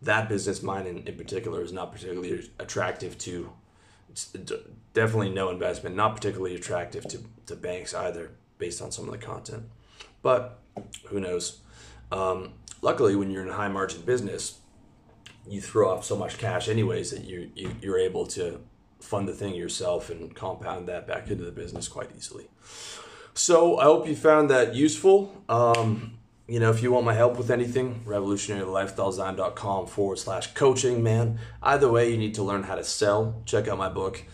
That 0.02 0.28
business, 0.28 0.62
mine 0.62 0.86
in, 0.86 0.98
in 0.98 1.16
particular, 1.16 1.62
is 1.62 1.72
not 1.72 1.92
particularly 1.92 2.48
attractive 2.58 3.18
to 3.18 3.50
definitely 4.94 5.30
no 5.30 5.50
investment, 5.50 5.96
not 5.96 6.14
particularly 6.14 6.54
attractive 6.54 7.06
to, 7.08 7.18
to 7.46 7.56
banks 7.56 7.94
either, 7.94 8.30
based 8.58 8.82
on 8.82 8.90
some 8.90 9.06
of 9.06 9.12
the 9.12 9.18
content. 9.18 9.64
But 10.22 10.58
who 11.06 11.20
knows? 11.20 11.60
Um, 12.10 12.54
luckily, 12.82 13.16
when 13.16 13.30
you're 13.30 13.42
in 13.42 13.48
a 13.48 13.54
high 13.54 13.68
margin 13.68 14.02
business, 14.02 14.58
you 15.46 15.60
throw 15.60 15.90
off 15.90 16.04
so 16.04 16.16
much 16.16 16.38
cash 16.38 16.68
anyways 16.68 17.10
that 17.10 17.24
you, 17.24 17.50
you 17.54 17.70
you're 17.80 17.98
able 17.98 18.26
to 18.26 18.60
fund 19.00 19.28
the 19.28 19.32
thing 19.32 19.54
yourself 19.54 20.10
and 20.10 20.34
compound 20.34 20.88
that 20.88 21.06
back 21.06 21.30
into 21.30 21.44
the 21.44 21.52
business 21.52 21.88
quite 21.88 22.10
easily. 22.16 22.48
So 23.34 23.78
I 23.78 23.84
hope 23.84 24.08
you 24.08 24.16
found 24.16 24.50
that 24.50 24.74
useful. 24.74 25.44
Um, 25.48 26.18
you 26.48 26.58
know, 26.58 26.70
if 26.70 26.82
you 26.82 26.90
want 26.90 27.04
my 27.06 27.14
help 27.14 27.36
with 27.36 27.50
anything, 27.50 28.02
revolutionarylifestyledesign.com 28.06 29.86
forward 29.86 30.18
slash 30.18 30.54
coaching, 30.54 31.02
man. 31.02 31.38
Either 31.62 31.90
way, 31.90 32.10
you 32.10 32.16
need 32.16 32.34
to 32.34 32.42
learn 32.42 32.64
how 32.64 32.74
to 32.74 32.82
sell. 32.82 33.42
Check 33.44 33.68
out 33.68 33.78
my 33.78 33.88
book, 33.88 34.24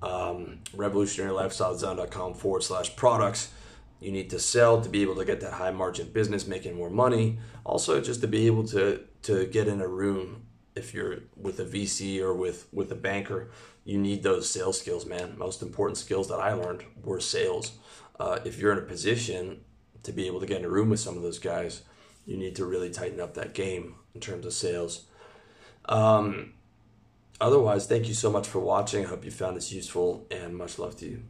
um, 0.00 0.60
revolutionarylifestyledesign.com 0.74 2.34
forward 2.34 2.62
slash 2.62 2.94
products. 2.96 3.52
You 4.00 4.12
need 4.12 4.30
to 4.30 4.38
sell 4.38 4.80
to 4.80 4.88
be 4.88 5.02
able 5.02 5.16
to 5.16 5.24
get 5.24 5.40
that 5.40 5.54
high 5.54 5.72
margin 5.72 6.10
business, 6.10 6.46
making 6.46 6.76
more 6.76 6.90
money. 6.90 7.38
Also, 7.64 8.00
just 8.00 8.20
to 8.20 8.28
be 8.28 8.46
able 8.46 8.66
to 8.68 9.04
to 9.22 9.46
get 9.46 9.66
in 9.66 9.80
a 9.80 9.88
room 9.88 10.46
if 10.76 10.94
you're 10.94 11.18
with 11.36 11.58
a 11.58 11.64
VC 11.64 12.20
or 12.20 12.32
with 12.32 12.68
with 12.72 12.90
a 12.92 12.94
banker, 12.94 13.50
you 13.84 13.98
need 13.98 14.22
those 14.22 14.48
sales 14.48 14.78
skills, 14.78 15.04
man. 15.04 15.36
Most 15.36 15.62
important 15.62 15.98
skills 15.98 16.28
that 16.28 16.38
I 16.38 16.52
learned 16.52 16.84
were 17.02 17.20
sales. 17.20 17.72
Uh, 18.18 18.38
if 18.44 18.58
you're 18.58 18.72
in 18.72 18.78
a 18.78 18.82
position 18.82 19.60
to 20.02 20.12
be 20.12 20.26
able 20.26 20.40
to 20.40 20.46
get 20.46 20.58
in 20.58 20.64
a 20.64 20.70
room 20.70 20.90
with 20.90 21.00
some 21.00 21.16
of 21.16 21.22
those 21.22 21.38
guys, 21.38 21.82
you 22.24 22.36
need 22.36 22.56
to 22.56 22.64
really 22.64 22.90
tighten 22.90 23.20
up 23.20 23.34
that 23.34 23.54
game 23.54 23.96
in 24.14 24.20
terms 24.20 24.46
of 24.46 24.52
sales. 24.52 25.06
Um, 25.86 26.54
otherwise, 27.40 27.86
thank 27.86 28.08
you 28.08 28.14
so 28.14 28.30
much 28.30 28.46
for 28.46 28.60
watching. 28.60 29.04
I 29.04 29.08
hope 29.08 29.24
you 29.24 29.30
found 29.30 29.56
this 29.56 29.72
useful 29.72 30.26
and 30.30 30.56
much 30.56 30.78
love 30.78 30.96
to 30.98 31.06
you. 31.06 31.22